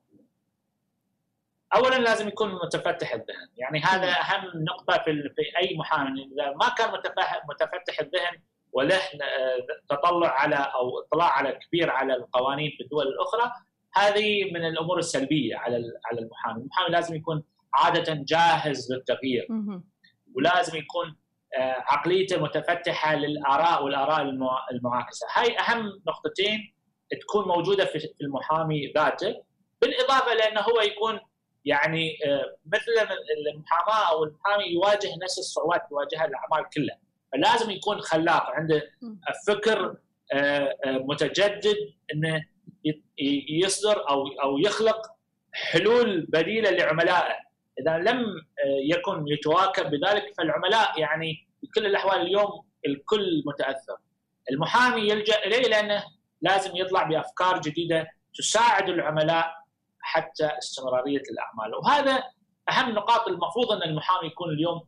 اولا 1.74 1.98
لازم 1.98 2.28
يكون 2.28 2.54
متفتح 2.54 3.12
الذهن، 3.12 3.48
يعني 3.56 3.80
هذا 3.80 4.10
أهم 4.10 4.64
نقطة 4.64 5.02
في 5.04 5.12
في 5.12 5.58
أي 5.58 5.76
محامي، 5.76 6.30
إذا 6.32 6.50
ما 6.50 6.68
كان 6.78 6.90
متفتح 7.48 8.00
الذهن 8.00 8.42
وله 8.72 9.00
تطلع 9.88 10.28
على 10.28 10.56
أو 10.56 10.98
إطلاع 10.98 11.28
على 11.28 11.52
كبير 11.52 11.90
على 11.90 12.14
القوانين 12.14 12.70
في 12.76 12.82
الدول 12.84 13.08
الأخرى. 13.08 13.52
هذه 13.94 14.52
من 14.52 14.64
الأمور 14.64 14.98
السلبية 14.98 15.56
على 15.56 15.76
على 16.06 16.20
المحامي، 16.20 16.62
المحامي 16.62 16.88
لازم 16.88 17.16
يكون 17.16 17.44
عادة 17.74 18.14
جاهز 18.14 18.92
للتغيير. 18.92 19.46
ولازم 20.36 20.78
يكون 20.78 21.16
آه، 21.58 21.84
عقليته 21.86 22.42
متفتحة 22.42 23.14
للآراء 23.14 23.84
والآراء 23.84 24.22
المعاكسة، 24.72 25.26
هاي 25.34 25.58
أهم 25.58 26.02
نقطتين 26.08 26.74
تكون 27.20 27.48
موجودة 27.48 27.84
في 27.84 28.08
المحامي 28.20 28.92
ذاته، 28.96 29.42
بالإضافة 29.82 30.34
لأنه 30.34 30.60
هو 30.60 30.80
يكون 30.80 31.20
يعني 31.64 32.18
آه، 32.26 32.56
مثل 32.66 32.92
المحاماة 33.54 34.10
أو 34.10 34.24
المحامي 34.24 34.64
يواجه 34.64 35.08
نفس 35.22 35.38
الصعوبات 35.38 35.82
يواجهها 35.90 36.24
الأعمال 36.24 36.70
كلها، 36.74 36.98
فلازم 37.32 37.70
يكون 37.70 38.00
خلاق 38.00 38.50
عنده 38.50 38.82
فكر 39.46 39.96
آه، 40.32 40.76
متجدد 40.86 41.76
إنه 42.14 42.44
يصدر 43.48 44.08
أو 44.10 44.26
أو 44.42 44.58
يخلق 44.58 45.12
حلول 45.52 46.26
بديلة 46.28 46.70
لعملائه. 46.70 47.36
إذا 47.80 47.98
لم 47.98 48.18
آه، 48.18 48.80
يكن 48.84 49.24
يتواكب 49.28 49.90
بذلك 49.90 50.34
فالعملاء 50.38 51.00
يعني 51.00 51.48
بكل 51.62 51.86
الأحوال 51.86 52.20
اليوم 52.20 52.64
الكل 52.86 53.42
متأثر. 53.46 53.96
المحامي 54.50 55.00
يلجأ 55.00 55.38
إليه 55.46 55.68
لأنه 55.68 56.04
لازم 56.42 56.76
يطلع 56.76 57.02
بأفكار 57.02 57.60
جديدة 57.60 58.08
تساعد 58.34 58.88
العملاء 58.88 59.54
حتى 60.00 60.46
استمرارية 60.46 61.22
الأعمال. 61.30 61.74
وهذا 61.74 62.22
أهم 62.70 62.90
نقاط 62.90 63.28
المفروض 63.28 63.72
أن 63.72 63.82
المحامي 63.82 64.26
يكون 64.26 64.50
اليوم 64.50 64.80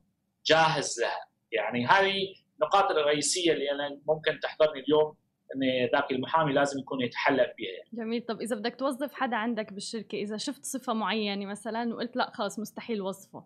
جاهز 0.46 1.00
لها. 1.00 1.33
يعني 1.54 1.86
هذه 1.86 2.34
النقاط 2.54 2.90
الرئيسيه 2.90 3.52
اللي 3.52 3.70
أنا 3.70 4.00
ممكن 4.08 4.40
تحضرني 4.40 4.80
اليوم 4.80 5.16
إن 5.54 5.90
ذاك 5.92 6.10
المحامي 6.10 6.52
لازم 6.52 6.80
يكون 6.80 7.00
يتحلى 7.00 7.52
فيها 7.56 7.70
يعني. 7.70 7.88
جميل. 7.92 8.22
طب 8.22 8.40
إذا 8.40 8.56
بدك 8.56 8.76
توظف 8.76 9.14
حدا 9.14 9.36
عندك 9.36 9.72
بالشركة 9.72 10.16
إذا 10.16 10.36
شفت 10.36 10.64
صفة 10.64 10.92
معينة 10.92 11.46
مثلا 11.46 11.94
وقلت 11.94 12.16
لا 12.16 12.30
خلص 12.34 12.58
مستحيل 12.58 13.02
وظفه. 13.02 13.44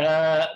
آه 0.00 0.48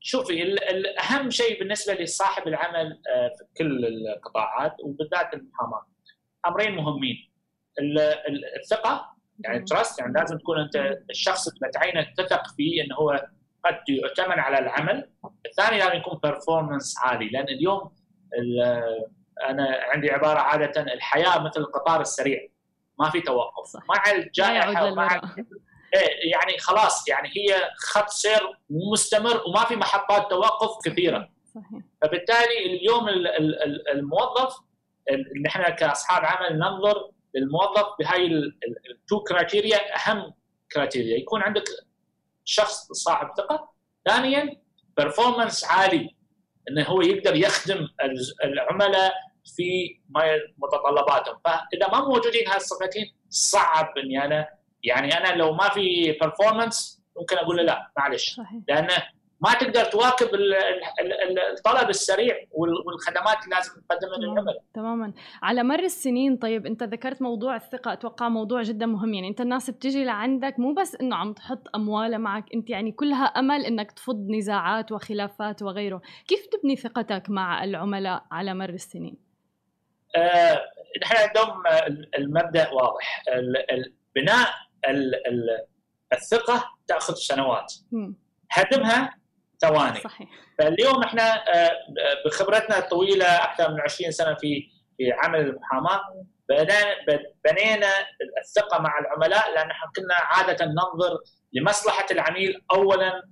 شوفي 0.00 0.42
الأهم 0.42 1.30
شيء 1.30 1.58
بالنسبة 1.58 1.94
لصاحب 1.94 2.48
العمل 2.48 2.86
آه 2.86 3.28
في 3.28 3.44
كل 3.56 3.84
القطاعات 3.84 4.76
وبالذات 4.84 5.34
المحاماة 5.34 5.86
أمرين 6.46 6.74
مهمين. 6.74 7.32
الثقة 8.62 9.16
يعني 9.44 9.64
trust 9.64 9.98
يعني 9.98 10.12
لازم 10.12 10.38
تكون 10.38 10.60
أنت 10.60 10.98
الشخص 11.10 11.48
اللي 11.48 11.70
تعينه 11.72 12.06
تثق 12.16 12.54
فيه 12.56 12.82
إنه 12.82 12.96
هو 12.96 13.28
قد 13.66 13.88
يؤتمن 13.88 14.38
على 14.40 14.58
العمل. 14.58 15.10
الثاني 15.46 15.78
لازم 15.78 15.94
يكون 15.96 16.18
performance 16.22 16.94
عالي 17.02 17.28
لأن 17.28 17.44
اليوم 17.48 17.90
أنا 19.48 19.78
عندي 19.94 20.10
عبارة 20.10 20.38
عادة 20.38 20.82
الحياة 20.82 21.38
مثل 21.38 21.60
القطار 21.60 22.00
السريع 22.00 22.48
ما 22.98 23.10
في 23.10 23.20
توقف. 23.20 23.66
صح. 23.66 23.80
مع 23.88 24.12
الجائحة 24.12 24.92
ومع 24.92 25.20
إيه، 25.94 26.32
يعني 26.32 26.58
خلاص 26.58 27.08
يعني 27.08 27.28
هي 27.28 27.70
خط 27.78 28.08
سير 28.08 28.58
مستمر 28.92 29.42
وما 29.46 29.64
في 29.64 29.76
محطات 29.76 30.30
توقف 30.30 30.70
كثيرة. 30.90 31.28
صحيح. 31.54 31.82
فبالتالي 32.02 32.66
اليوم 32.66 33.08
ال- 33.08 33.26
ال- 33.28 33.62
ال- 33.62 33.88
الموظف 33.88 34.56
ال- 35.10 35.42
نحن 35.42 35.62
كأصحاب 35.74 36.24
عمل 36.24 36.58
ننظر 36.58 37.10
للموظف 37.34 37.86
بهاي 37.98 38.26
ال 38.26 38.49
two 38.49 39.20
criteria 39.22 39.78
أهم 39.96 40.32
criteria 40.72 41.18
يكون 41.18 41.42
عندك 41.42 41.64
شخص 42.48 42.92
صاحب 42.92 43.28
ثقة. 43.36 43.68
ثانيا 44.08 44.56
performance 44.96 45.64
عالي. 45.64 46.16
إنه 46.70 46.82
هو 46.84 47.00
يقدر 47.00 47.36
يخدم 47.36 47.88
العملاء 48.44 49.12
في 49.56 49.98
ما- 50.08 50.38
متطلباتهم. 50.58 51.38
فإذا 51.44 51.88
ما 51.92 52.00
موجودين 52.08 52.48
هاي 52.48 52.56
الصفتين 52.56 53.14
صعب 53.28 53.98
إني 53.98 54.24
أنا 54.24 54.48
يعني 54.82 55.16
أنا 55.18 55.34
لو 55.36 55.52
ما 55.54 55.68
في 55.68 56.16
performance 56.20 57.02
ممكن 57.20 57.36
أقول 57.36 57.56
له 57.56 57.62
لا 57.62 57.92
معلش. 57.98 58.40
لأنه 58.68 59.02
ما 59.40 59.52
تقدر 59.54 59.84
تواكب 59.84 60.34
ال- 60.34 60.54
ال- 60.54 61.12
ال- 61.22 61.38
الطلب 61.38 61.88
السريع 61.88 62.34
وال- 62.50 62.82
والخدمات 62.86 63.44
اللي 63.44 63.56
لازم 63.56 63.72
تقدمها. 63.88 64.18
للعملاء 64.18 64.62
تماما. 64.74 65.12
على 65.42 65.62
مر 65.62 65.78
السنين 65.78 66.36
طيب 66.36 66.66
أنت 66.66 66.82
ذكرت 66.82 67.22
موضوع 67.22 67.56
الثقة 67.56 67.92
أتوقع 67.92 68.28
موضوع 68.28 68.62
جدا 68.62 68.86
مهم. 68.86 69.14
يعني 69.14 69.28
أنت 69.28 69.40
الناس 69.40 69.70
بتجي 69.70 70.04
لعندك 70.04 70.58
مو 70.58 70.74
بس 70.74 70.96
إنه 71.00 71.16
عم 71.16 71.32
تحط 71.32 71.62
اموالها 71.74 72.18
معك 72.18 72.44
أنت 72.54 72.70
يعني 72.70 72.92
كلها 72.92 73.24
أمل 73.24 73.64
إنك 73.64 73.92
تفض 73.92 74.28
نزاعات 74.30 74.92
وخلافات 74.92 75.62
وغيره. 75.62 76.02
كيف 76.28 76.46
تبني 76.46 76.76
ثقتك 76.76 77.22
مع 77.30 77.64
العملاء 77.64 78.24
على 78.30 78.54
مر 78.54 78.68
السنين؟ 78.70 79.16
آه، 80.16 80.60
نحن 81.02 81.16
عندهم 81.28 81.62
المبدأ 82.18 82.70
واضح. 82.72 83.22
بناء 84.16 84.48
ال- 84.88 85.26
ال- 85.26 85.66
الثقة 86.12 86.64
تأخذ 86.86 87.14
سنوات. 87.14 87.72
هدمها 88.50 89.14
ثواني. 89.62 90.00
صحيح. 90.00 90.28
فاليوم 90.58 91.02
إحنا 91.02 91.54
آه، 91.54 91.70
بخبرتنا 92.26 92.78
الطويله 92.78 93.26
أكثر 93.44 93.70
من 93.72 93.80
20 93.80 94.10
سنة 94.10 94.34
في 94.34 94.68
في 94.96 95.12
عمل 95.12 95.40
المحاماة. 95.40 96.00
بنينا 97.44 97.88
الثقة 98.44 98.78
مع 98.82 98.98
العملاء 98.98 99.54
لأن 99.54 99.70
إحنا 99.70 99.90
كنا 99.96 100.14
عادة 100.18 100.64
ننظر 100.64 101.18
لمصلحة 101.52 102.06
العميل 102.10 102.60
اولا 102.72 103.22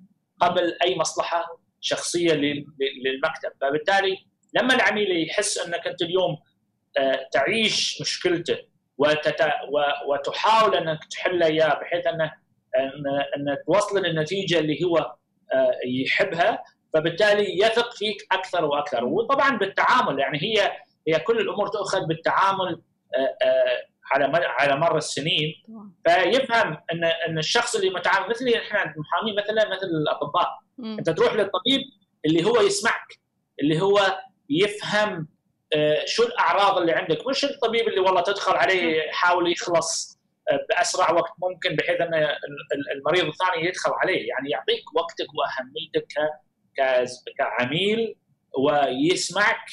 قبل 0.41 0.79
أي 0.85 0.99
مصلحة 0.99 1.47
شخصية 1.81 2.33
لل- 2.35 2.65
للمكتب. 3.05 3.51
فبالتالي 3.61 4.17
لما 4.55 4.75
العميل 4.75 5.29
يحس 5.29 5.59
أنك 5.59 5.87
أنت 5.87 6.03
اليوم 6.03 6.37
آه، 6.99 7.29
تعيش 7.33 8.01
مشكلته 8.01 8.59
وتت... 8.99 9.47
وتحاول 10.09 10.75
أنك 10.75 10.99
تحل 11.11 11.43
إياه 11.43 11.75
بحيث 11.81 12.07
أنه 12.07 12.25
ان 12.77 13.07
أن 13.51 13.57
توصل 13.67 14.03
للنتيجة 14.03 14.59
اللي 14.59 14.85
هو 14.85 15.15
يحبها 15.87 16.65
فبالتالي 16.95 17.59
يثق 17.59 17.95
فيك 17.95 18.27
أكثر 18.33 18.65
وأكثر. 18.65 19.05
وطبعا 19.05 19.59
بالتعامل 19.59 20.19
يعني 20.19 20.39
هي 20.43 20.73
هي 21.09 21.21
كل 21.21 21.39
الأمور 21.41 21.69
تؤخذ 21.69 22.07
بالتعامل 22.07 22.83
آه، 23.17 23.37
آه، 23.47 23.87
على 24.13 24.29
مر 24.29 24.45
على 24.47 24.77
مر 24.77 24.97
السنين. 24.97 25.55
فيفهم 26.09 26.79
إن 26.93 27.05
إن 27.05 27.39
الشخص 27.39 27.75
اللي 27.77 27.91
متعامل 27.91 28.31
مثلي 28.31 28.59
إحنا 28.59 28.83
المحامين 28.83 29.37
مثلا 29.37 29.71
مثل 29.71 29.87
الأطباء. 29.87 30.49
أنت 30.99 31.11
تروح 31.11 31.35
للطبيب 31.35 31.81
اللي 32.27 32.45
هو 32.45 32.61
يسمعك 32.61 33.19
اللي 33.61 33.81
هو 33.83 34.19
يفهم 34.51 35.29
آه، 35.77 36.05
شو 36.05 36.23
الأعراض 36.23 36.79
اللي 36.79 36.93
عندك. 36.93 37.27
مش 37.29 37.45
الطبيب 37.45 37.89
اللي 37.89 38.01
والله 38.01 38.21
تدخل 38.21 38.53
عليه 38.57 39.03
يحاول 39.09 39.53
يخلص. 39.53 40.14
آه، 40.14 40.14
بأسرع 40.69 41.11
وقت 41.13 41.33
ممكن 41.39 41.77
بحيث 41.77 42.01
أن 42.01 42.15
ال- 42.15 42.25
ال- 42.75 42.91
المريض 42.97 43.25
الثاني 43.25 43.67
يدخل 43.69 43.91
عليه. 44.03 44.29
يعني 44.29 44.51
يعطيك 44.51 44.83
وقتك 44.97 45.27
وأهميتك 45.35 46.07
كعميل 47.39 48.17
ويسمعك 48.59 49.67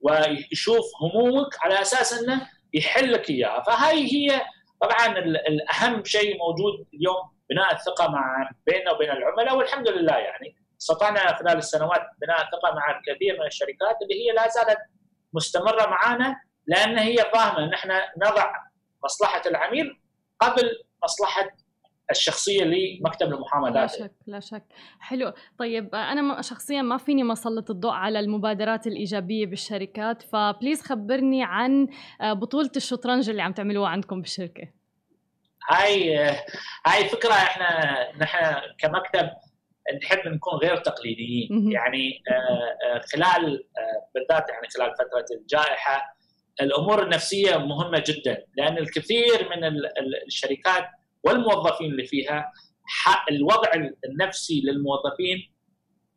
ويشوف 0.00 0.84
همومك 1.02 1.48
على 1.60 1.80
أساس 1.80 2.22
أنه 2.22 2.48
يحل 2.74 3.12
لك 3.12 3.30
إياها. 3.30 3.62
فهاي 3.62 4.04
هي 4.12 4.40
طبعا 4.80 5.18
ال- 5.18 5.46
الاهم 5.48 6.04
شيء 6.04 6.38
موجود 6.38 6.86
اليوم 6.94 7.16
بناء 7.50 7.72
الثقة 7.74 8.08
مع 8.10 8.50
بيننا 8.66 8.92
وبين 8.92 9.10
العملاء. 9.10 9.56
والحمد 9.56 9.88
لله 9.88 10.16
يعني 10.16 10.56
استطعنا 10.80 11.34
خلال 11.34 11.56
السنوات 11.58 12.02
بناء 12.22 12.36
الثقة 12.42 12.74
مع 12.74 12.98
الكثير 12.98 13.40
من 13.40 13.46
الشركات 13.46 13.96
اللي 14.02 14.14
هي 14.14 14.32
لا 14.34 14.48
زالت 14.48 14.78
مستمرة 15.32 15.86
معنا 15.86 16.36
لأن 16.66 16.98
هي 16.98 17.16
فاهمة 17.16 17.64
إن 17.64 17.72
إحنا 17.74 18.12
نضع 18.26 18.52
مصلحة 19.04 19.42
العميل 19.46 20.00
قبل 20.40 20.70
مصلحة 21.04 21.50
الشخصية 22.10 22.64
لمكتب 22.64 23.26
المحاماة. 23.26 23.70
لا 23.70 23.86
شك 23.86 24.12
لا 24.26 24.40
شك. 24.40 24.64
حلو. 25.00 25.32
طيب 25.58 25.94
أنا 25.94 26.42
شخصيا 26.42 26.82
ما 26.82 26.96
فيني 26.96 27.22
ما 27.22 27.32
اسلط 27.32 27.70
الضوء 27.70 27.92
على 27.92 28.20
المبادرات 28.20 28.86
الإيجابية 28.86 29.46
بالشركات 29.46 30.22
فبليز 30.22 30.82
خبرني 30.82 31.44
عن 31.44 31.88
آه، 32.20 32.32
بطولة 32.32 32.70
الشطرنج 32.76 33.30
اللي 33.30 33.42
عم 33.42 33.52
تعملوها 33.52 33.88
عندكم 33.88 34.20
بالشركة. 34.20 34.68
هاي 35.70 36.16
هاي 36.86 37.08
فكرة 37.08 37.32
إحنا 37.32 37.96
نحن 38.20 38.56
كمكتب 38.78 39.30
نحب 40.02 40.28
نكون 40.28 40.54
غير 40.58 40.76
تقليديين. 40.76 41.72
يعني 41.72 42.22
آه، 42.30 42.96
آه، 42.96 43.00
خلال 43.12 43.64
آه، 43.78 44.08
بالذات 44.14 44.48
يعني 44.48 44.68
خلال 44.76 44.92
فترة 44.94 45.36
الجائحة 45.40 46.17
الأمور 46.60 47.02
النفسية 47.02 47.56
مهمة 47.56 48.04
جدا 48.06 48.44
لأن 48.56 48.78
الكثير 48.78 49.48
من 49.50 49.64
ال- 49.64 49.98
ال- 49.98 50.26
الشركات 50.26 50.88
والموظفين 51.24 51.90
اللي 51.90 52.04
فيها 52.04 52.52
الوضع 53.30 53.70
النفسي 54.04 54.60
للموظفين 54.64 55.52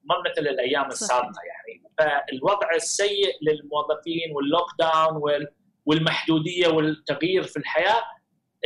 ما 0.03 0.15
مثل 0.31 0.47
الأيام 0.47 0.85
السابقة 0.87 1.31
يعني. 1.47 1.83
فالوضع 1.97 2.67
السيء 2.75 3.27
للموظفين 3.41 4.31
واللوك 4.35 4.67
داون 4.79 5.15
وال- 5.17 5.47
والمحدودية 5.85 6.67
والتغيير 6.67 7.43
في 7.43 7.57
الحياة 7.57 8.01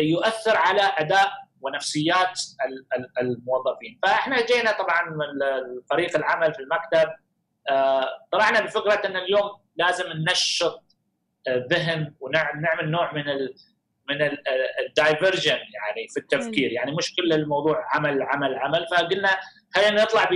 يؤثر 0.01 0.55
على 0.57 0.81
أداء 0.81 1.31
ونفسيات 1.61 2.39
ال- 2.67 2.85
ال- 2.99 3.11
الموظفين. 3.21 3.99
فإحنا 4.03 4.45
جينا 4.45 4.71
طبعا 4.71 5.09
من 5.09 5.39
فريق 5.89 6.15
العمل 6.15 6.53
في 6.53 6.59
المكتب 6.59 7.11
آه، 7.69 8.07
طلعنا 8.31 8.59
بفكرة 8.61 9.01
إن 9.07 9.15
اليوم 9.17 9.49
لازم 9.75 10.05
ننشط 10.13 10.83
الذهن 11.47 12.13
ونعمل 12.19 12.91
نوع 12.91 13.13
من 13.13 13.29
ال 13.29 13.55
من 14.09 14.21
الدايفرجن 14.87 15.51
يعني 15.51 16.07
في 16.13 16.19
التفكير. 16.19 16.71
يعني 16.71 16.91
مش 16.91 17.15
كل 17.15 17.33
الموضوع 17.33 17.85
عمل 17.93 18.21
عمل 18.21 18.55
عمل. 18.55 18.85
فقلنا 18.91 19.29
خلينا 19.75 20.03
نطلع 20.03 20.29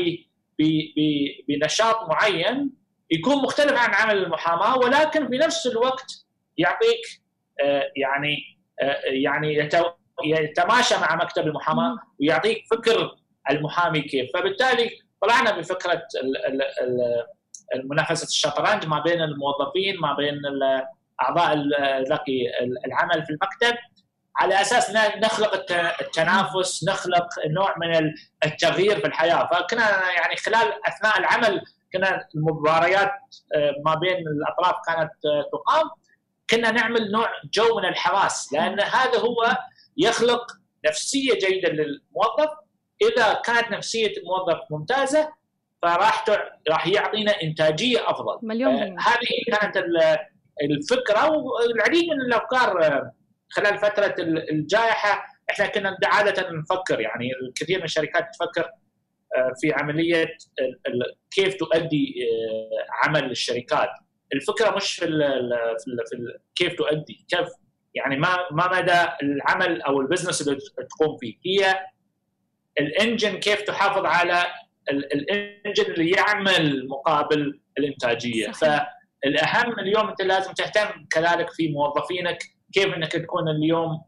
بنشاط 1.47 2.09
معين 2.09 2.71
يكون 3.11 3.43
مختلف 3.43 3.73
عن 3.73 3.93
عمل 3.93 4.23
المحاماة 4.23 4.77
ولكن 4.77 5.27
في 5.27 5.37
نفس 5.37 5.67
الوقت 5.67 6.25
يعطيك 6.57 7.01
آه، 7.63 7.91
يعني 7.95 8.37
آه، 8.81 9.01
يعني 9.05 9.69
يتماشى 10.23 10.95
مع 10.95 11.15
مكتب 11.15 11.47
المحاماة. 11.47 11.97
ويعطيك 12.19 12.63
فكر 12.71 13.15
المحامي 13.49 14.01
كيف. 14.01 14.29
فبالتالي 14.33 14.89
طلعنا 15.21 15.59
بفكرة 15.59 16.01
المنافسة 17.75 18.25
الشطرنج 18.25 18.87
ما 18.87 18.99
بين 18.99 19.21
الموظفين 19.21 19.99
ما 19.99 20.13
بين 20.13 20.39
أعضاء 21.23 21.55
ذاكي 22.09 22.41
العمل 22.85 23.25
في 23.25 23.29
المكتب. 23.29 23.77
على 24.37 24.61
أساس 24.61 24.91
نخلق 25.17 25.53
الت- 25.53 26.01
التنافس 26.01 26.83
نخلق 26.89 27.27
نوع 27.47 27.75
من 27.77 28.11
التغيير 28.45 28.99
في 28.99 29.07
الحياة. 29.07 29.49
فكنا 29.51 30.11
يعني 30.11 30.35
خلال 30.35 30.73
أثناء 30.87 31.19
العمل 31.19 31.61
كنا 31.93 32.27
المباريات 32.35 33.11
آه، 33.55 33.73
ما 33.85 33.95
بين 33.95 34.17
الأطراف 34.27 34.75
كانت 34.87 35.11
آه، 35.25 35.45
تقام. 35.53 35.89
كنا 36.49 36.71
نعمل 36.71 37.11
نوع 37.11 37.27
جو 37.53 37.77
من 37.77 37.85
الحماس 37.85 38.53
لأن 38.53 38.79
هذا 38.79 39.19
هو 39.19 39.57
يخلق 39.97 40.45
نفسية 40.87 41.33
جيدة 41.33 41.69
للموظف. 41.69 42.49
إذا 43.01 43.33
كانت 43.33 43.71
نفسية 43.71 44.13
الموظف 44.17 44.59
ممتازة 44.71 45.29
فراح 45.81 46.25
راح 46.69 46.87
يعطينا 46.87 47.31
إنتاجية 47.43 48.09
أفضل. 48.09 48.39
مليون 48.41 48.73
آه،. 48.73 48.95
هذه 49.01 49.57
كانت 49.59 49.77
ال- 49.77 50.17
الفكرة 50.61 51.31
والعديد 51.31 52.03
من 52.09 52.21
الأفكار 52.21 52.83
آه، 52.83 53.11
خلال 53.49 53.77
فترة 53.77 54.15
ال- 54.19 54.51
الجائحة 54.51 55.25
إحنا 55.49 55.67
كنا 55.67 55.97
عادة 56.05 56.49
نفكر 56.51 56.99
يعني 56.99 57.29
الكثير 57.47 57.77
من 57.77 57.83
الشركات 57.83 58.23
تفكر 58.33 58.69
آه، 59.37 59.53
في 59.61 59.73
عملية 59.73 60.25
كيف 61.31 61.55
تؤدي 61.55 62.13
آه، 62.23 63.07
عمل 63.07 63.31
الشركات. 63.31 63.89
الفكرة 64.33 64.75
مش 64.75 64.93
في 64.95 65.05
ال 65.05 65.19
في, 65.79 65.87
ال 65.87 65.97
في 66.09 66.15
ال 66.15 66.39
كيف 66.55 66.73
تؤدي 66.73 67.25
كيف 67.29 67.47
يعني 67.95 68.17
ما 68.17 68.37
ما 68.51 68.79
مدى 68.81 69.05
العمل 69.23 69.81
أو 69.81 70.01
البزنس 70.01 70.41
اللي 70.47 70.59
تقوم 70.99 71.17
فيه. 71.17 71.35
هي 71.45 71.79
الإنجن 72.79 73.37
كيف 73.39 73.61
تحافظ 73.61 74.05
على 74.05 74.43
ال- 74.91 75.13
الإنجن 75.13 75.83
اللي 75.93 76.09
يعمل 76.11 76.87
مقابل 76.87 77.59
الإنتاجية. 77.77 78.51
صحيح. 78.51 78.89
الأهم 79.25 79.79
اليوم 79.79 80.09
أنت 80.09 80.21
لازم 80.21 80.53
تهتم 80.53 81.05
كذلك 81.11 81.49
في 81.49 81.71
موظفينك 81.71 82.37
كيف 82.73 82.93
إنك 82.93 83.11
تكون 83.11 83.49
اليوم 83.49 84.01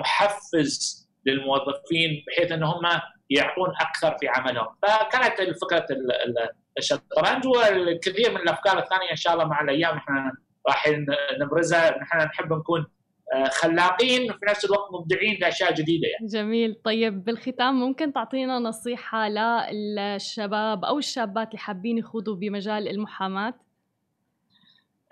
محفز 0.00 1.02
للموظفين 1.26 2.24
بحيث 2.26 2.52
ان 2.52 2.62
هم 2.62 2.82
يعطون 3.30 3.68
أكثر 3.80 4.18
في 4.18 4.28
عملهم. 4.28 4.66
فكانت 4.82 5.56
فكره 5.60 5.86
الشطرنج 6.78 7.46
والكثير 7.46 8.30
من 8.30 8.36
الأفكار 8.36 8.78
الثانية 8.78 9.10
إن 9.10 9.16
شاء 9.16 9.32
الله 9.34 9.44
مع 9.44 9.60
الأيام 9.60 9.96
إحنا 9.96 10.32
راح 10.68 10.88
نبرزها. 11.40 11.98
نحن 11.98 12.18
نحب 12.18 12.52
نكون 12.52 12.80
آه، 12.80 12.86
خلاقين 13.50 14.30
وفي 14.30 14.44
نفس 14.48 14.64
الوقت 14.64 14.92
مبدعين 14.92 15.38
لأشياء 15.40 15.74
جديدة 15.74 16.08
يعني. 16.08 16.26
جميل. 16.26 16.74
طيب 16.84 17.24
بالختام 17.24 17.74
ممكن 17.80 18.12
تعطينا 18.12 18.58
نصيحة 18.58 19.28
للشباب 19.28 20.84
أو 20.84 20.98
الشابات 20.98 21.48
اللي 21.48 21.58
حابين 21.58 21.98
يخوضوا 21.98 22.36
بمجال 22.36 22.88
المحاماة؟ 22.88 23.54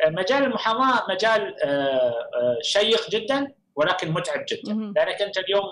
آه، 0.05 0.11
مجال 0.11 0.45
المحاماة 0.45 1.03
مجال 1.11 1.57
آه، 1.65 2.59
شيق 2.63 3.11
جدا 3.11 3.53
ولكن 3.77 4.11
متعب 4.11 4.45
جدا. 4.49 4.75
لأنك 4.97 5.23
أنت 5.23 5.39
اليوم 5.39 5.65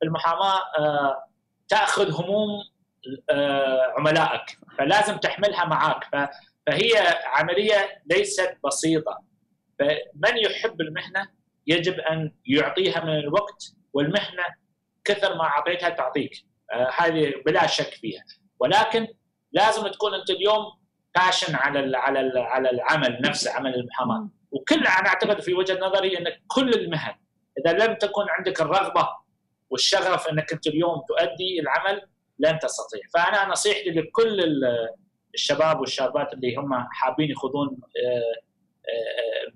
في 0.00 0.06
المحاماة 0.06 0.60
تأخذ 1.68 2.12
هموم 2.12 2.48
عملائك 3.98 4.58
فلازم 4.78 5.16
تحملها 5.16 5.64
معك 5.64 6.04
فهي 6.66 6.92
عملية 7.26 8.02
ليست 8.10 8.56
بسيطة. 8.64 9.18
فمن 9.78 10.36
يحب 10.36 10.80
المهنة؟ 10.80 11.35
يجب 11.66 12.00
أن 12.00 12.32
يعطيها 12.46 13.04
من 13.04 13.18
الوقت 13.18 13.64
والمهنة 13.92 14.44
كثر 15.04 15.34
ما 15.34 15.44
أعطيتها 15.44 15.88
تعطيك. 15.88 16.32
آه 16.72 16.90
هذه 16.96 17.32
بلا 17.46 17.66
شك 17.66 17.94
فيها. 17.94 18.24
ولكن 18.60 19.06
لازم 19.52 19.88
تكون 19.88 20.14
أنت 20.14 20.30
اليوم 20.30 20.62
باشن 21.16 21.54
على 21.54 21.80
ال 21.80 21.96
على 21.96 22.20
ال 22.20 22.38
على 22.38 22.70
العمل 22.70 23.20
نفسه 23.22 23.52
عمل 23.52 23.74
المحاماة. 23.74 24.28
وكل 24.50 24.76
أنا 24.78 25.08
أعتقد 25.08 25.40
في 25.40 25.54
وجهة 25.54 25.78
نظري 25.80 26.18
أن 26.18 26.24
كل 26.46 26.70
المهن 26.70 27.14
إذا 27.58 27.72
لم 27.86 27.94
تكن 27.94 28.22
عندك 28.28 28.60
الرغبة 28.60 29.08
والشغف 29.70 30.28
أنك 30.28 30.52
أنت 30.52 30.66
اليوم 30.66 31.02
تؤدي 31.08 31.60
العمل 31.60 32.02
لن 32.38 32.58
تستطيع. 32.58 33.00
فأنا 33.14 33.48
نصيحتي 33.48 33.90
لكل 33.90 34.40
الشباب 35.34 35.80
والشابات 35.80 36.34
اللي 36.34 36.56
هم 36.56 36.86
حابين 36.92 37.30
يخوضون 37.30 37.68
آه، 37.68 38.45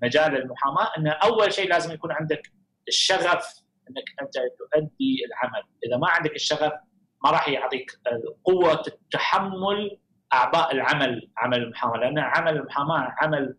مجال 0.03 0.37
المحاماة 0.37 0.91
إن 0.97 1.07
أول 1.07 1.53
شيء 1.53 1.69
لازم 1.69 1.93
يكون 1.93 2.11
عندك 2.11 2.51
الشغف 2.87 3.61
إنك 3.89 4.05
أنت 4.21 4.33
تؤدي 4.33 5.25
العمل، 5.25 5.63
إذا 5.85 5.97
ما 5.97 6.09
عندك 6.09 6.35
الشغف 6.35 6.73
ما 7.23 7.31
راح 7.31 7.49
يعطيك 7.49 7.91
قوة 8.45 8.83
تحمل 9.11 9.99
اعباء 10.33 10.71
العمل 10.71 11.31
عمل 11.37 11.57
المحاماة، 11.57 11.97
لأن 11.97 12.19
عمل 12.19 12.57
المحاماة 12.57 13.15
عمل 13.21 13.57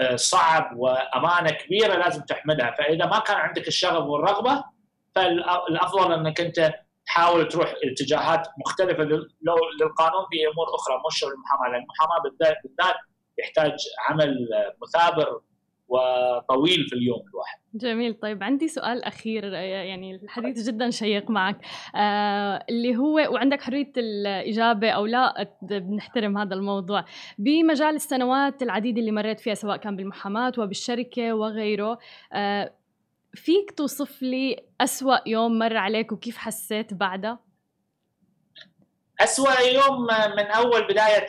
آه، 0.00 0.16
صعب 0.16 0.76
وأمانة 0.76 1.50
كبيرة 1.50 1.94
لازم 1.94 2.22
تحملها، 2.22 2.70
فإذا 2.70 3.06
ما 3.06 3.18
كان 3.18 3.36
عندك 3.36 3.68
الشغف 3.68 4.04
والرغبة 4.04 4.64
فالأفضل 5.14 6.12
إنك 6.12 6.40
أنت 6.40 6.74
تحاول 7.06 7.48
تروح 7.48 7.74
اتجاهات 7.84 8.48
مختلفة 8.66 9.02
للقانون 9.02 10.24
في 10.30 10.36
أمور 10.52 10.74
أخرى 10.74 11.02
مش 11.06 11.24
المحاماة. 11.24 11.68
لأن 11.72 11.82
المحاماة 11.82 12.22
بالذات 12.22 12.56
يحتاج 13.40 13.72
عمل 14.08 14.48
مثابر 14.82 15.40
وطويل 15.88 16.86
في 16.88 16.92
اليوم 16.92 17.22
الواحد. 17.28 17.58
جميل. 17.74 18.14
طيب 18.14 18.42
عندي 18.42 18.68
سؤال 18.68 19.04
أخير 19.04 19.44
يعني 19.52 20.14
الحديث 20.14 20.68
جدا 20.68 20.90
شيق 20.90 21.30
معك. 21.30 21.56
آه 21.96 22.64
اللي 22.68 22.96
هو 22.96 23.14
وعندك 23.14 23.62
حرية 23.62 23.92
الإجابة 23.96 24.90
أو 24.90 25.06
لا 25.06 25.48
بنحترم 25.62 26.38
هذا 26.38 26.54
الموضوع. 26.54 27.04
بمجال 27.38 27.94
السنوات 27.94 28.62
العديدة 28.62 29.00
اللي 29.00 29.12
مريت 29.12 29.40
فيها 29.40 29.54
سواء 29.54 29.76
كان 29.76 29.96
بالمحاماة 29.96 30.52
وبالشركة 30.58 31.32
وغيره 31.32 31.98
آه 32.32 32.72
فيك 33.34 33.70
توصف 33.70 34.22
لي 34.22 34.56
أسوأ 34.80 35.28
يوم 35.28 35.58
مر 35.58 35.76
عليك 35.76 36.12
وكيف 36.12 36.36
حسيت 36.36 36.94
بعدها؟ 36.94 37.38
أسوأ 39.20 39.60
يوم 39.60 40.02
من 40.36 40.46
أول 40.46 40.86
بداية 40.86 41.26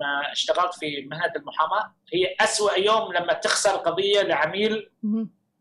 ما 0.00 0.32
اشتغلت 0.32 0.74
في 0.74 1.08
مهنة 1.10 1.32
المحاماة 1.36 1.94
هي 2.12 2.34
أسوأ 2.40 2.72
يوم 2.78 3.12
لما 3.12 3.32
تخسر 3.32 3.70
قضية 3.70 4.22
لعميل 4.22 4.90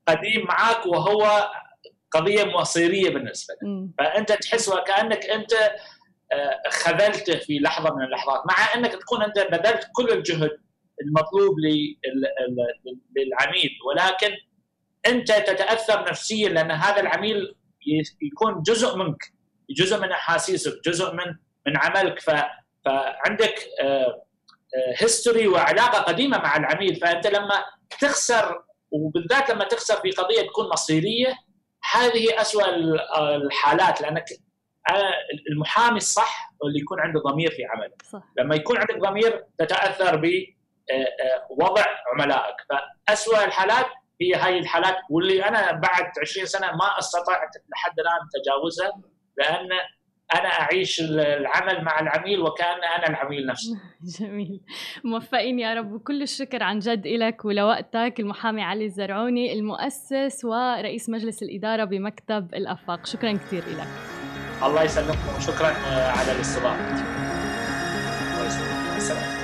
قديم 0.08 0.46
معك 0.46 0.86
وهو 0.86 1.52
قضية 2.12 2.44
مصيرية 2.44 3.10
بالنسبة 3.10 3.54
لك. 3.54 3.62
فأنت 4.00 4.32
تحس 4.32 4.70
وكأنك 4.70 5.26
أنت 5.26 5.54
آه، 6.32 6.62
خذلته 6.70 7.38
في 7.38 7.60
لحظة 7.60 7.96
من 7.96 8.04
اللحظات 8.04 8.42
مع 8.48 8.74
أنك 8.76 8.92
تكون 8.92 9.24
أنت 9.24 9.40
بذلت 9.40 9.88
كل 9.96 10.10
الجهد 10.10 10.52
المطلوب 11.02 11.56
للعميل 13.18 13.70
ولكن 13.88 14.36
أنت 15.08 15.32
تتأثر 15.32 16.10
نفسيا 16.10 16.50
لأن 16.50 16.72
هذا 16.72 17.02
العميل 17.02 17.56
يكون 18.22 18.62
جزء 18.62 18.98
منك 18.98 19.34
جزء 19.70 20.02
من 20.02 20.12
أحاسيسك 20.12 20.82
جزء 20.86 21.14
من 21.14 21.36
من 21.68 21.78
عملك. 21.78 22.20
ف 22.20 22.30
فعندك 22.86 23.56
آه، 23.82 24.24
آه، 24.76 25.48
وعلاقة 25.48 26.02
قديمة 26.02 26.38
مع 26.38 26.58
العميل. 26.58 26.96
فأنت 26.96 27.28
لما 27.28 27.66
تخسر 28.00 28.64
وبالذات 28.92 29.50
لما 29.50 29.64
تخسر 29.64 29.96
في 29.96 30.12
قضية 30.12 30.42
تكون 30.42 30.70
مصيرية 30.70 31.34
هذه 31.94 32.42
اسوء 32.42 32.64
الحالات 33.36 34.02
لأنك 34.02 34.26
المحامي 35.52 35.98
الصح 35.98 36.52
اللي 36.64 36.80
يكون 36.80 37.00
عنده 37.00 37.20
ضمير 37.20 37.52
في 37.52 37.66
عمله. 37.66 37.94
صح. 38.12 38.24
لما 38.38 38.56
يكون 38.56 38.78
عندك 38.78 38.98
ضمير 38.98 39.44
تتأثر 39.58 40.16
بوضع 40.16 41.82
آه، 41.82 41.96
عملائك. 42.14 42.56
فاسوء 43.08 43.44
الحالات 43.44 43.86
هي 44.22 44.36
هاي 44.36 44.60
الحالات 44.60 44.96
واللي 45.10 45.46
أنا 45.46 45.72
بعد 45.72 46.12
20 46.22 46.46
سنة 46.46 46.68
ما 46.68 47.00
استطعت 47.00 47.50
لحد 47.70 48.00
الآن 48.00 48.20
تجاوزها 48.34 49.02
لأن 49.38 49.70
أنا 50.36 50.48
أعيش 50.48 51.02
العمل 51.02 51.84
مع 51.84 52.00
العميل 52.00 52.40
وكأن 52.40 52.84
أنا 52.98 53.08
العميل 53.10 53.46
نفسه. 53.46 53.78
جميل، 54.20 54.60
موفقين 55.04 55.60
يا 55.60 55.74
رب 55.74 55.92
وكل 55.92 56.22
الشكر 56.22 56.64
عن 56.64 56.80
جد 56.80 57.08
لك 57.08 57.46
ولوقتك 57.46 58.14
المحامي 58.20 58.64
علي 58.64 58.86
الزرعوني 58.86 59.54
المؤسس 59.54 60.46
ورئيس 60.46 61.10
مجلس 61.10 61.44
الإدارة 61.44 61.84
بمكتب 61.84 62.54
الأفاق، 62.54 63.06
شكرا 63.06 63.32
كثير 63.32 63.64
لك. 63.70 63.88
الله 64.64 64.84
يسلمكم 64.84 65.36
وشكرا 65.38 65.74
على 66.18 66.32
الاستضافة. 66.32 66.92
الله 68.34 68.48
يسلمكم، 68.48 68.98
السلام. 68.98 69.38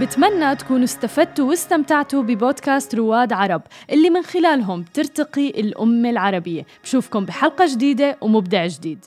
بتمنى 0.00 0.56
تكونوا 0.56 0.84
استفدتوا 0.84 1.48
واستمتعتوا 1.48 2.22
ببودكاست 2.22 2.94
رواد 2.94 3.32
عرب 3.32 3.62
اللي 3.90 4.10
من 4.10 4.22
خلالهم 4.22 4.84
ترتقي 4.94 5.48
الأمة 5.48 6.10
العربية 6.10 6.66
بشوفكم 6.82 7.24
بحلقة 7.24 7.66
جديدة 7.74 8.16
ومبدع 8.20 8.66
جديد 8.66 9.04